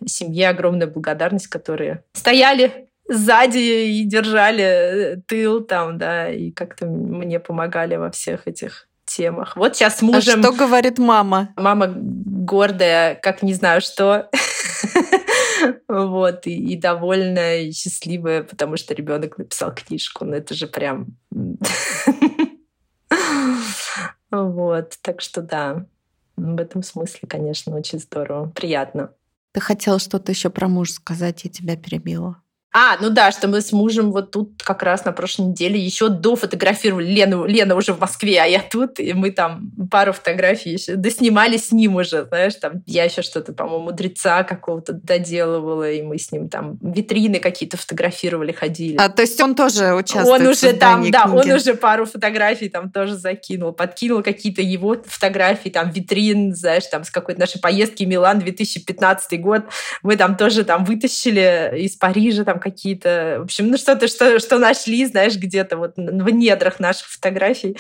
[0.07, 7.41] семье огромная благодарность, которые стояли сзади и держали э, тыл там, да, и как-то мне
[7.41, 9.57] помогали во всех этих темах.
[9.57, 10.41] Вот сейчас с мужем...
[10.41, 11.53] А что говорит мама?
[11.57, 14.31] Мама гордая, как не знаю что.
[15.87, 20.25] Вот, и, и довольная, и счастливая, потому что ребенок написал книжку.
[20.25, 21.07] Ну, это же прям
[24.31, 25.87] вот, так что да,
[26.37, 29.13] в этом смысле, конечно, очень здорово, приятно.
[29.53, 32.43] Ты хотела что-то еще про мужа сказать, я тебя перебила.
[32.75, 36.09] А, ну да, что мы с мужем вот тут как раз на прошлой неделе еще
[36.09, 37.45] до фотографировали Лену.
[37.45, 41.71] Лена уже в Москве, а я тут, и мы там пару фотографий еще доснимали с
[41.71, 46.49] ним уже, знаешь, там я еще что-то, по-моему, мудреца какого-то доделывала, и мы с ним
[46.49, 48.97] там витрины какие-то фотографировали, ходили.
[48.97, 51.13] А, то есть он тоже участвует Он уже там, книги.
[51.13, 56.87] да, он уже пару фотографий там тоже закинул, подкинул какие-то его фотографии, там витрин, знаешь,
[56.87, 59.65] там с какой-то нашей поездки Милан 2015 год,
[60.03, 64.59] мы там тоже там вытащили из Парижа там какие-то, в общем, ну что-то, что, что
[64.59, 67.77] нашли, знаешь, где-то вот в недрах наших фотографий,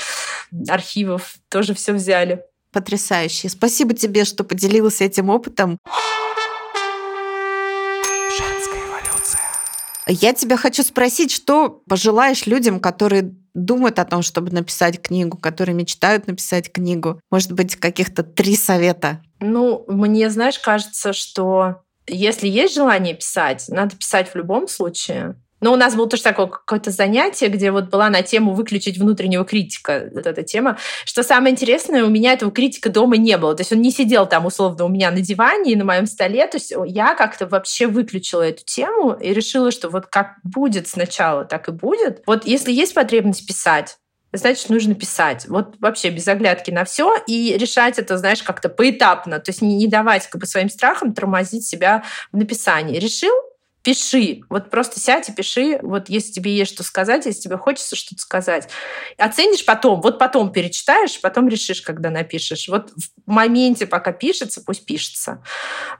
[0.68, 2.42] архивов, тоже все взяли.
[2.72, 3.48] Потрясающе.
[3.48, 5.78] Спасибо тебе, что поделилась этим опытом.
[8.30, 9.40] Женская эволюция.
[10.06, 15.74] Я тебя хочу спросить, что пожелаешь людям, которые думают о том, чтобы написать книгу, которые
[15.74, 17.20] мечтают написать книгу?
[17.30, 19.22] Может быть, каких-то три совета?
[19.40, 25.36] Ну, мне, знаешь, кажется, что если есть желание писать, надо писать в любом случае.
[25.62, 29.44] Но у нас было тоже такое какое-то занятие, где вот была на тему выключить внутреннего
[29.44, 30.76] критика, вот эта тема.
[31.04, 33.54] Что самое интересное, у меня этого критика дома не было.
[33.54, 36.46] То есть он не сидел там условно у меня на диване и на моем столе.
[36.48, 41.44] То есть я как-то вообще выключила эту тему и решила, что вот как будет сначала,
[41.44, 42.22] так и будет.
[42.26, 43.98] Вот если есть потребность писать,
[44.32, 45.46] значит, нужно писать.
[45.48, 49.38] Вот вообще без оглядки на все и решать это, знаешь, как-то поэтапно.
[49.38, 52.02] То есть не, не давать как бы своим страхам тормозить себя
[52.32, 52.98] в написании.
[52.98, 53.34] Решил,
[53.82, 54.42] пиши.
[54.48, 55.78] Вот просто сядь и пиши.
[55.82, 58.68] Вот если тебе есть что сказать, если тебе хочется что-то сказать.
[59.18, 60.00] Оценишь потом.
[60.00, 62.68] Вот потом перечитаешь, потом решишь, когда напишешь.
[62.68, 65.42] Вот в моменте, пока пишется, пусть пишется.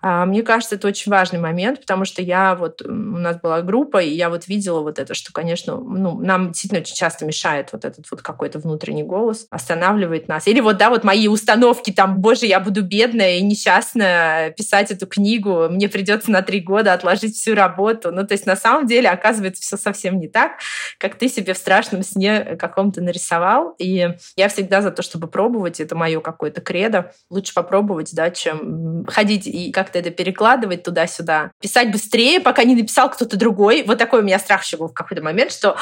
[0.01, 2.83] А, мне кажется, это очень важный момент, потому что я вот...
[2.83, 6.81] У нас была группа, и я вот видела вот это, что, конечно, ну, нам действительно
[6.81, 10.47] очень часто мешает вот этот вот какой-то внутренний голос, останавливает нас.
[10.47, 15.07] Или вот, да, вот мои установки там, боже, я буду бедная и несчастная писать эту
[15.07, 18.13] книгу, мне придется на три года отложить всю работу работу.
[18.13, 20.53] Ну, то есть на самом деле оказывается все совсем не так,
[20.99, 23.75] как ты себе в страшном сне каком-то нарисовал.
[23.79, 25.81] И я всегда за то, чтобы пробовать.
[25.81, 27.13] Это мое какое-то кредо.
[27.31, 31.53] Лучше попробовать, да, чем ходить и как-то это перекладывать туда-сюда.
[31.61, 33.85] Писать быстрее, пока не написал кто-то другой.
[33.87, 35.77] Вот такой у меня страх еще был в какой-то момент, что,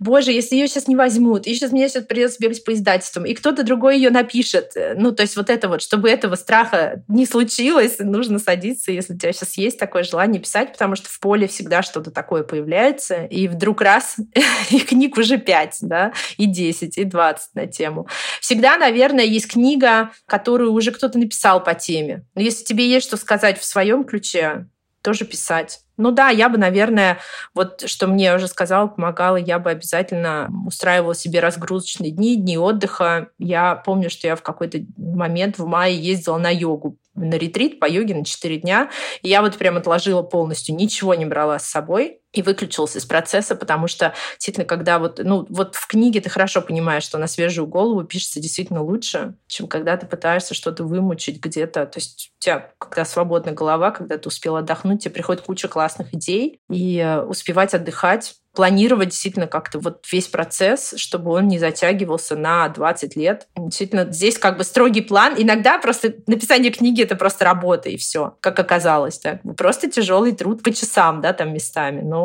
[0.00, 3.34] боже, если ее сейчас не возьмут, и сейчас мне сейчас придется бегать по издательствам, и
[3.34, 4.72] кто-то другой ее напишет.
[4.96, 9.18] Ну, то есть вот это вот, чтобы этого страха не случилось, нужно садиться, если у
[9.18, 13.24] тебя сейчас есть такое желание писать, потому что в поле поле всегда что-то такое появляется,
[13.24, 14.18] и вдруг раз,
[14.70, 18.06] и книг уже 5, да, и 10, и 20 на тему.
[18.40, 22.24] Всегда, наверное, есть книга, которую уже кто-то написал по теме.
[22.36, 24.68] Но если тебе есть что сказать в своем ключе,
[25.02, 25.80] тоже писать.
[25.96, 27.18] Ну да, я бы, наверное,
[27.52, 33.30] вот что мне уже сказала, помогала, я бы обязательно устраивала себе разгрузочные дни, дни отдыха.
[33.38, 37.88] Я помню, что я в какой-то момент в мае ездила на йогу на ретрит по
[37.88, 38.90] йоге на 4 дня.
[39.22, 43.54] И я вот прям отложила полностью, ничего не брала с собой и выключилась из процесса,
[43.54, 47.66] потому что действительно, когда вот, ну, вот в книге ты хорошо понимаешь, что на свежую
[47.66, 51.86] голову пишется действительно лучше, чем когда ты пытаешься что-то вымучить где-то.
[51.86, 56.12] То есть у тебя, когда свободная голова, когда ты успел отдохнуть, тебе приходит куча классных
[56.12, 62.36] идей, и э, успевать отдыхать планировать действительно как-то вот весь процесс, чтобы он не затягивался
[62.36, 63.48] на 20 лет.
[63.56, 65.34] Действительно, здесь как бы строгий план.
[65.36, 69.18] Иногда просто написание книги— это просто работа, и все, как оказалось.
[69.18, 69.40] Так.
[69.56, 72.00] Просто тяжелый труд по часам, да, там местами.
[72.00, 72.23] Но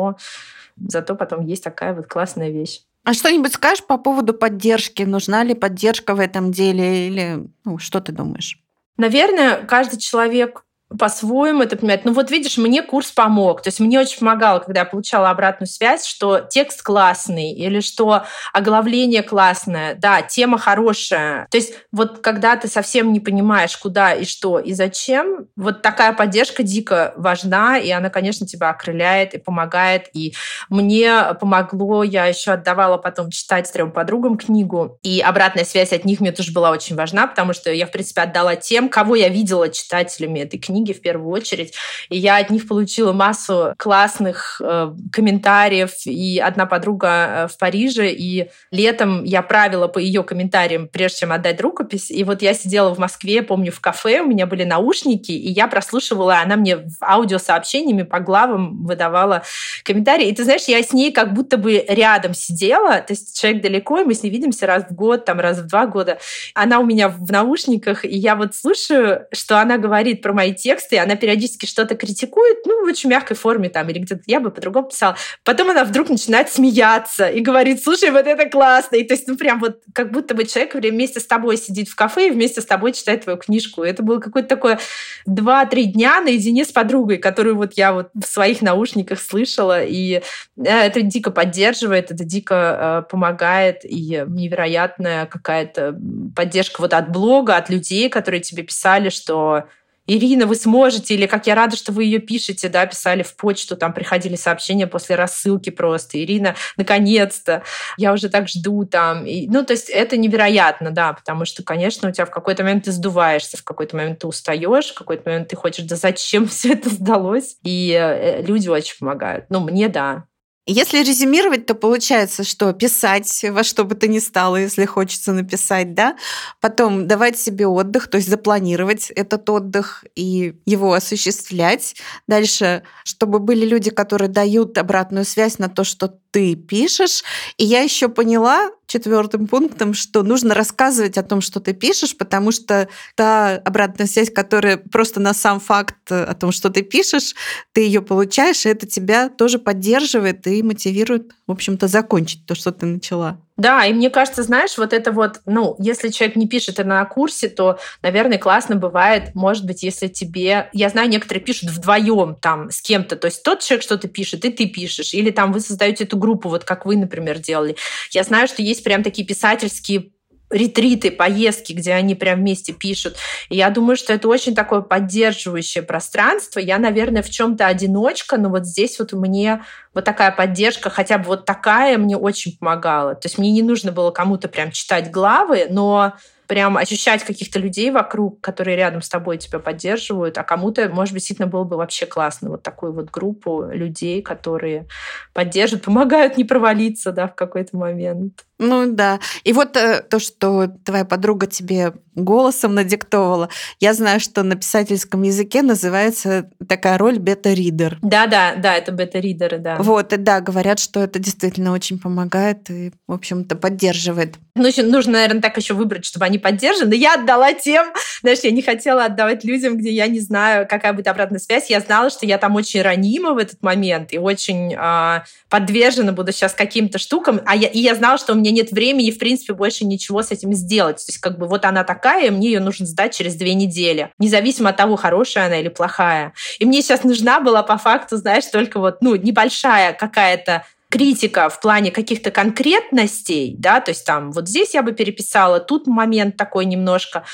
[0.76, 2.82] зато потом есть такая вот классная вещь.
[3.04, 5.02] А что-нибудь скажешь по поводу поддержки?
[5.02, 8.58] Нужна ли поддержка в этом деле или ну, что ты думаешь?
[8.96, 10.64] Наверное, каждый человек
[10.98, 12.04] по-своему это понимать.
[12.04, 13.62] Ну вот видишь, мне курс помог.
[13.62, 18.24] То есть мне очень помогало, когда я получала обратную связь, что текст классный или что
[18.52, 21.46] оглавление классное, да, тема хорошая.
[21.50, 26.12] То есть вот когда ты совсем не понимаешь, куда и что и зачем, вот такая
[26.12, 30.08] поддержка дико важна, и она, конечно, тебя окрыляет и помогает.
[30.12, 30.34] И
[30.68, 36.20] мне помогло, я еще отдавала потом читать трем подругам книгу, и обратная связь от них
[36.20, 39.68] мне тоже была очень важна, потому что я, в принципе, отдала тем, кого я видела
[39.68, 41.74] читателями этой книги, книги в первую очередь.
[42.08, 45.92] И я от них получила массу классных э, комментариев.
[46.06, 51.32] И одна подруга э, в Париже, и летом я правила по ее комментариям, прежде чем
[51.32, 52.10] отдать рукопись.
[52.10, 55.66] И вот я сидела в Москве, помню, в кафе, у меня были наушники, и я
[55.66, 59.42] прослушивала, она мне аудиосообщениями по главам выдавала
[59.84, 60.28] комментарии.
[60.28, 64.00] И ты знаешь, я с ней как будто бы рядом сидела, то есть человек далеко,
[64.00, 66.18] и мы с ней видимся раз в год, там раз в два года.
[66.54, 70.69] Она у меня в наушниках, и я вот слушаю, что она говорит про мои темы,
[70.70, 74.50] тексты, она периодически что-то критикует, ну, в очень мягкой форме там, или где-то я бы
[74.50, 75.16] по-другому писала.
[75.44, 78.96] Потом она вдруг начинает смеяться и говорит, слушай, вот это классно.
[78.96, 81.96] И то есть, ну, прям вот как будто бы человек вместе с тобой сидит в
[81.96, 83.82] кафе и вместе с тобой читает твою книжку.
[83.82, 84.78] это было какое-то такое
[85.26, 90.22] два-три дня наедине с подругой, которую вот я вот в своих наушниках слышала, и э,
[90.64, 95.98] это дико поддерживает, это дико э, помогает, и невероятная какая-то
[96.36, 99.64] поддержка вот от блога, от людей, которые тебе писали, что
[100.06, 103.76] Ирина, вы сможете, или как я рада, что вы ее пишете, да, писали в почту,
[103.76, 106.22] там приходили сообщения после рассылки просто.
[106.22, 107.62] Ирина, наконец-то,
[107.96, 109.24] я уже так жду там.
[109.24, 112.84] И, ну, то есть это невероятно, да, потому что, конечно, у тебя в какой-то момент
[112.84, 116.72] ты сдуваешься, в какой-то момент ты устаешь, в какой-то момент ты хочешь, да зачем все
[116.72, 117.56] это сдалось?
[117.62, 119.46] И э, люди очень помогают.
[119.48, 120.24] Ну, мне да,
[120.72, 125.94] если резюмировать, то получается, что писать во что бы то ни стало, если хочется написать,
[125.94, 126.16] да,
[126.60, 131.96] потом давать себе отдых, то есть запланировать этот отдых и его осуществлять.
[132.26, 137.24] Дальше, чтобы были люди, которые дают обратную связь на то, что ты пишешь.
[137.56, 142.50] И я еще поняла четвертым пунктом, что нужно рассказывать о том, что ты пишешь, потому
[142.50, 147.34] что та обратная связь, которая просто на сам факт о том, что ты пишешь,
[147.72, 152.72] ты ее получаешь, и это тебя тоже поддерживает и мотивирует, в общем-то, закончить то, что
[152.72, 153.40] ты начала.
[153.56, 157.04] Да, и мне кажется, знаешь, вот это вот, ну, если человек не пишет это на
[157.04, 160.70] курсе, то, наверное, классно бывает, может быть, если тебе...
[160.72, 164.50] Я знаю, некоторые пишут вдвоем там с кем-то, то есть тот человек что-то пишет, и
[164.50, 167.76] ты пишешь, или там вы создаете эту группу, вот как вы, например, делали.
[168.12, 170.12] Я знаю, что есть прям такие писательские
[170.50, 173.16] ретриты, поездки, где они прям вместе пишут.
[173.48, 176.58] И я думаю, что это очень такое поддерживающее пространство.
[176.58, 181.24] Я, наверное, в чем-то одиночка, но вот здесь вот мне вот такая поддержка, хотя бы
[181.24, 183.14] вот такая, мне очень помогала.
[183.14, 186.14] То есть мне не нужно было кому-то прям читать главы, но
[186.50, 191.20] прям ощущать каких-то людей вокруг, которые рядом с тобой тебя поддерживают, а кому-то, может быть,
[191.20, 194.88] действительно было бы вообще классно вот такую вот группу людей, которые
[195.32, 198.44] поддерживают, помогают не провалиться, да, в какой-то момент.
[198.60, 199.20] Ну да.
[199.44, 203.48] И вот э, то, что твоя подруга тебе голосом надиктовала,
[203.78, 207.98] я знаю, что на писательском языке называется такая роль бета-ридер.
[208.02, 209.76] Да, да, да, это бета-ридеры, да.
[209.76, 214.34] Вот, и да, говорят, что это действительно очень помогает и, в общем-то, поддерживает.
[214.56, 216.94] Ну, нужно, наверное, так еще выбрать, чтобы они поддержаны.
[216.94, 221.08] Я отдала тем, знаешь, я не хотела отдавать людям, где я не знаю, какая будет
[221.08, 221.70] обратная связь.
[221.70, 226.32] Я знала, что я там очень ранима в этот момент и очень э, подвержена буду
[226.32, 227.40] сейчас каким-то штукам.
[227.46, 230.30] А я, и я знала, что у меня нет времени, в принципе, больше ничего с
[230.30, 230.96] этим сделать.
[230.96, 234.10] То есть, как бы, вот она такая, мне ее нужно сдать через две недели.
[234.18, 236.32] Независимо от того, хорошая она или плохая.
[236.58, 241.60] И мне сейчас нужна была, по факту, знаешь, только вот, ну, небольшая какая-то критика в
[241.60, 246.66] плане каких-то конкретностей, да, то есть там вот здесь я бы переписала, тут момент такой
[246.66, 247.24] немножко,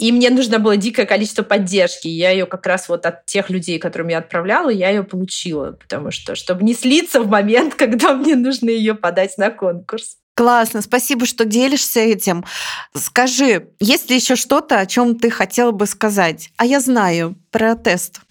[0.00, 2.08] и мне нужно было дикое количество поддержки.
[2.08, 5.72] Я ее как раз вот от тех людей, которым я отправляла, я ее получила.
[5.72, 10.16] Потому что, чтобы не слиться в момент, когда мне нужно ее подать на конкурс.
[10.34, 12.44] Классно, спасибо, что делишься этим.
[12.94, 16.50] Скажи, есть ли еще что-то, о чем ты хотела бы сказать?
[16.56, 18.20] А я знаю про тест.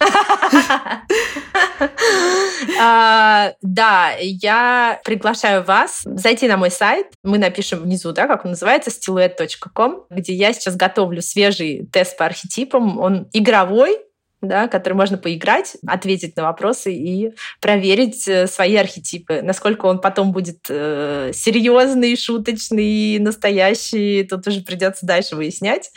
[2.82, 7.06] А, да, я приглашаю вас зайти на мой сайт.
[7.22, 12.24] Мы напишем внизу, да, как он называется, stiluet.com, где я сейчас готовлю свежий тест по
[12.26, 12.98] архетипам.
[12.98, 13.98] Он игровой,
[14.40, 19.42] да, который можно поиграть, ответить на вопросы и проверить э, свои архетипы.
[19.42, 25.90] Насколько он потом будет э, серьезный, шуточный, настоящий, тут уже придется дальше выяснять.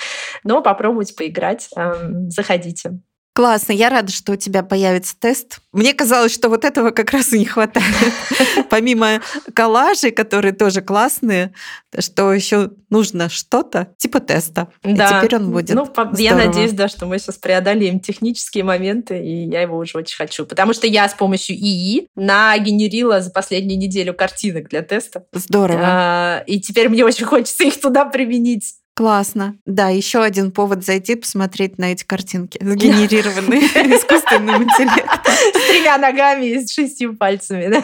[0.43, 1.69] Но попробуйте поиграть.
[1.75, 1.93] Э,
[2.29, 2.99] заходите.
[3.33, 5.57] Классно, я рада, что у тебя появится тест.
[5.71, 7.85] Мне казалось, что вот этого как раз и не хватает.
[8.69, 9.21] Помимо
[9.55, 11.51] коллажей, которые тоже классные,
[11.97, 14.67] что еще нужно что-то типа теста.
[14.83, 15.07] Да.
[15.07, 15.73] И теперь он будет.
[15.73, 20.15] Ну, я надеюсь, да, что мы сейчас преодолеем технические моменты, и я его уже очень
[20.15, 20.45] хочу.
[20.45, 25.25] Потому что я с помощью ИИ нагенерила за последнюю неделю картинок для теста.
[25.31, 25.81] Здорово.
[25.83, 28.75] А, и теперь мне очень хочется их туда применить.
[28.95, 29.57] Классно.
[29.65, 33.61] Да, еще один повод зайти посмотреть на эти картинки, сгенерированные
[33.97, 35.33] искусственным интеллектом.
[35.33, 37.69] С тремя ногами и с шестью пальцами,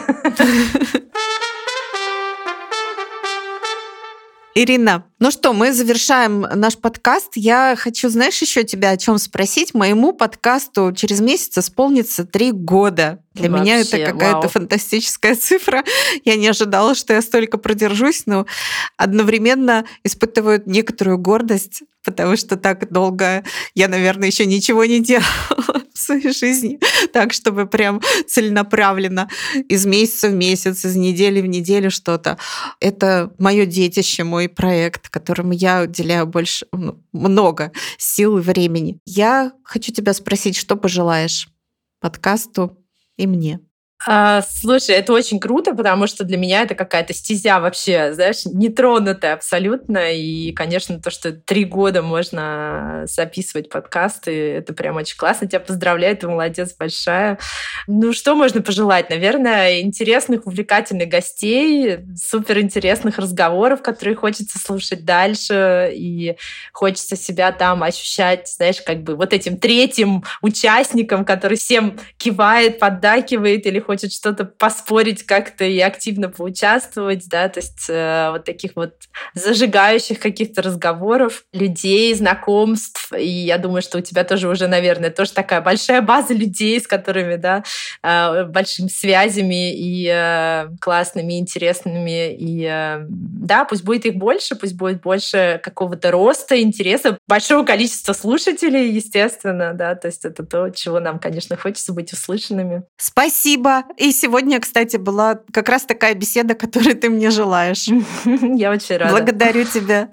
[4.56, 7.32] Ирина, ну что, мы завершаем наш подкаст.
[7.36, 9.74] Я хочу, знаешь, еще тебя о чем спросить.
[9.74, 13.22] Моему подкасту через месяц исполнится три года.
[13.34, 15.84] Для Вообще, меня это какая-то фантастическая цифра.
[16.24, 18.44] Я не ожидала, что я столько продержусь, но
[18.96, 23.44] одновременно испытываю некоторую гордость, потому что так долго
[23.76, 26.78] я, наверное, еще ничего не делала своей жизни,
[27.12, 29.28] так, чтобы прям целенаправленно
[29.68, 32.38] из месяца в месяц, из недели в неделю что-то.
[32.80, 36.66] Это мое детище, мой проект, которому я уделяю больше,
[37.12, 38.98] много сил и времени.
[39.06, 41.48] Я хочу тебя спросить, что пожелаешь
[42.00, 42.78] подкасту
[43.16, 43.60] и мне?
[44.06, 49.34] А, слушай, это очень круто, потому что для меня это какая-то стезя вообще, знаешь, нетронутая
[49.34, 50.12] абсолютно.
[50.14, 55.48] И, конечно, то, что три года можно записывать подкасты, это прям очень классно.
[55.48, 57.38] Тебя поздравляю, ты молодец большая.
[57.86, 59.10] Ну, что можно пожелать?
[59.10, 66.36] Наверное, интересных, увлекательных гостей, суперинтересных разговоров, которые хочется слушать дальше, и
[66.72, 73.66] хочется себя там ощущать, знаешь, как бы вот этим третьим участником, который всем кивает, поддакивает
[73.66, 78.92] или хочет что-то поспорить как-то и активно поучаствовать, да, то есть э, вот таких вот
[79.34, 85.32] зажигающих каких-то разговоров, людей, знакомств, и я думаю, что у тебя тоже уже, наверное, тоже
[85.32, 87.64] такая большая база людей, с которыми, да,
[88.04, 94.76] э, большими связями и э, классными, интересными, и э, да, пусть будет их больше, пусть
[94.76, 101.00] будет больше какого-то роста, интереса, большого количества слушателей, естественно, да, то есть это то, чего
[101.00, 102.84] нам, конечно, хочется быть услышанными.
[102.96, 103.79] Спасибо.
[103.96, 107.86] И сегодня, кстати, была как раз такая беседа, которую ты мне желаешь.
[108.24, 109.12] Я очень рада.
[109.12, 110.10] Благодарю тебя.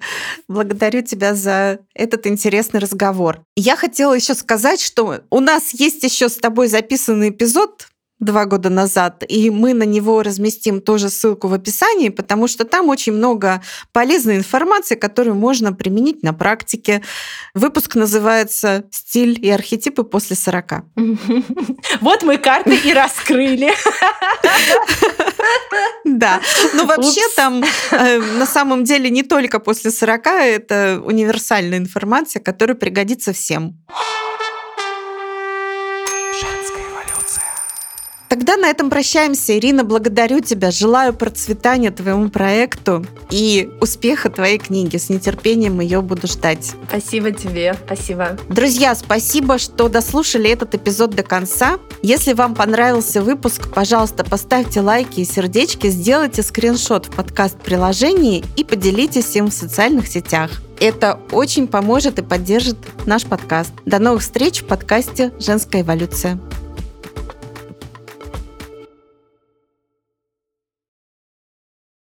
[0.47, 3.41] Благодарю тебя за этот интересный разговор.
[3.55, 7.88] Я хотела еще сказать, что у нас есть еще с тобой записанный эпизод
[8.20, 12.89] два года назад, и мы на него разместим тоже ссылку в описании, потому что там
[12.89, 13.61] очень много
[13.91, 17.03] полезной информации, которую можно применить на практике.
[17.53, 20.82] Выпуск называется «Стиль и архетипы после 40».
[22.01, 23.72] Вот мы карты и раскрыли.
[26.03, 26.41] Да.
[26.74, 32.76] Ну, вообще там э, на самом деле не только после 40, это универсальная информация, которая
[32.76, 33.78] пригодится всем.
[38.30, 39.57] Тогда на этом прощаемся.
[39.57, 40.71] Ирина, благодарю тебя.
[40.71, 44.97] Желаю процветания твоему проекту и успеха твоей книги.
[44.97, 46.73] С нетерпением ее буду ждать.
[46.89, 47.75] Спасибо тебе.
[47.86, 48.38] Спасибо.
[48.49, 51.80] Друзья, спасибо, что дослушали этот эпизод до конца.
[52.01, 59.36] Если вам понравился выпуск, пожалуйста, поставьте лайки и сердечки, сделайте скриншот в подкаст-приложении и поделитесь
[59.36, 60.51] им в социальных сетях.
[60.80, 63.71] Это очень поможет и поддержит наш подкаст.
[63.86, 66.39] До новых встреч в подкасте «Женская эволюция».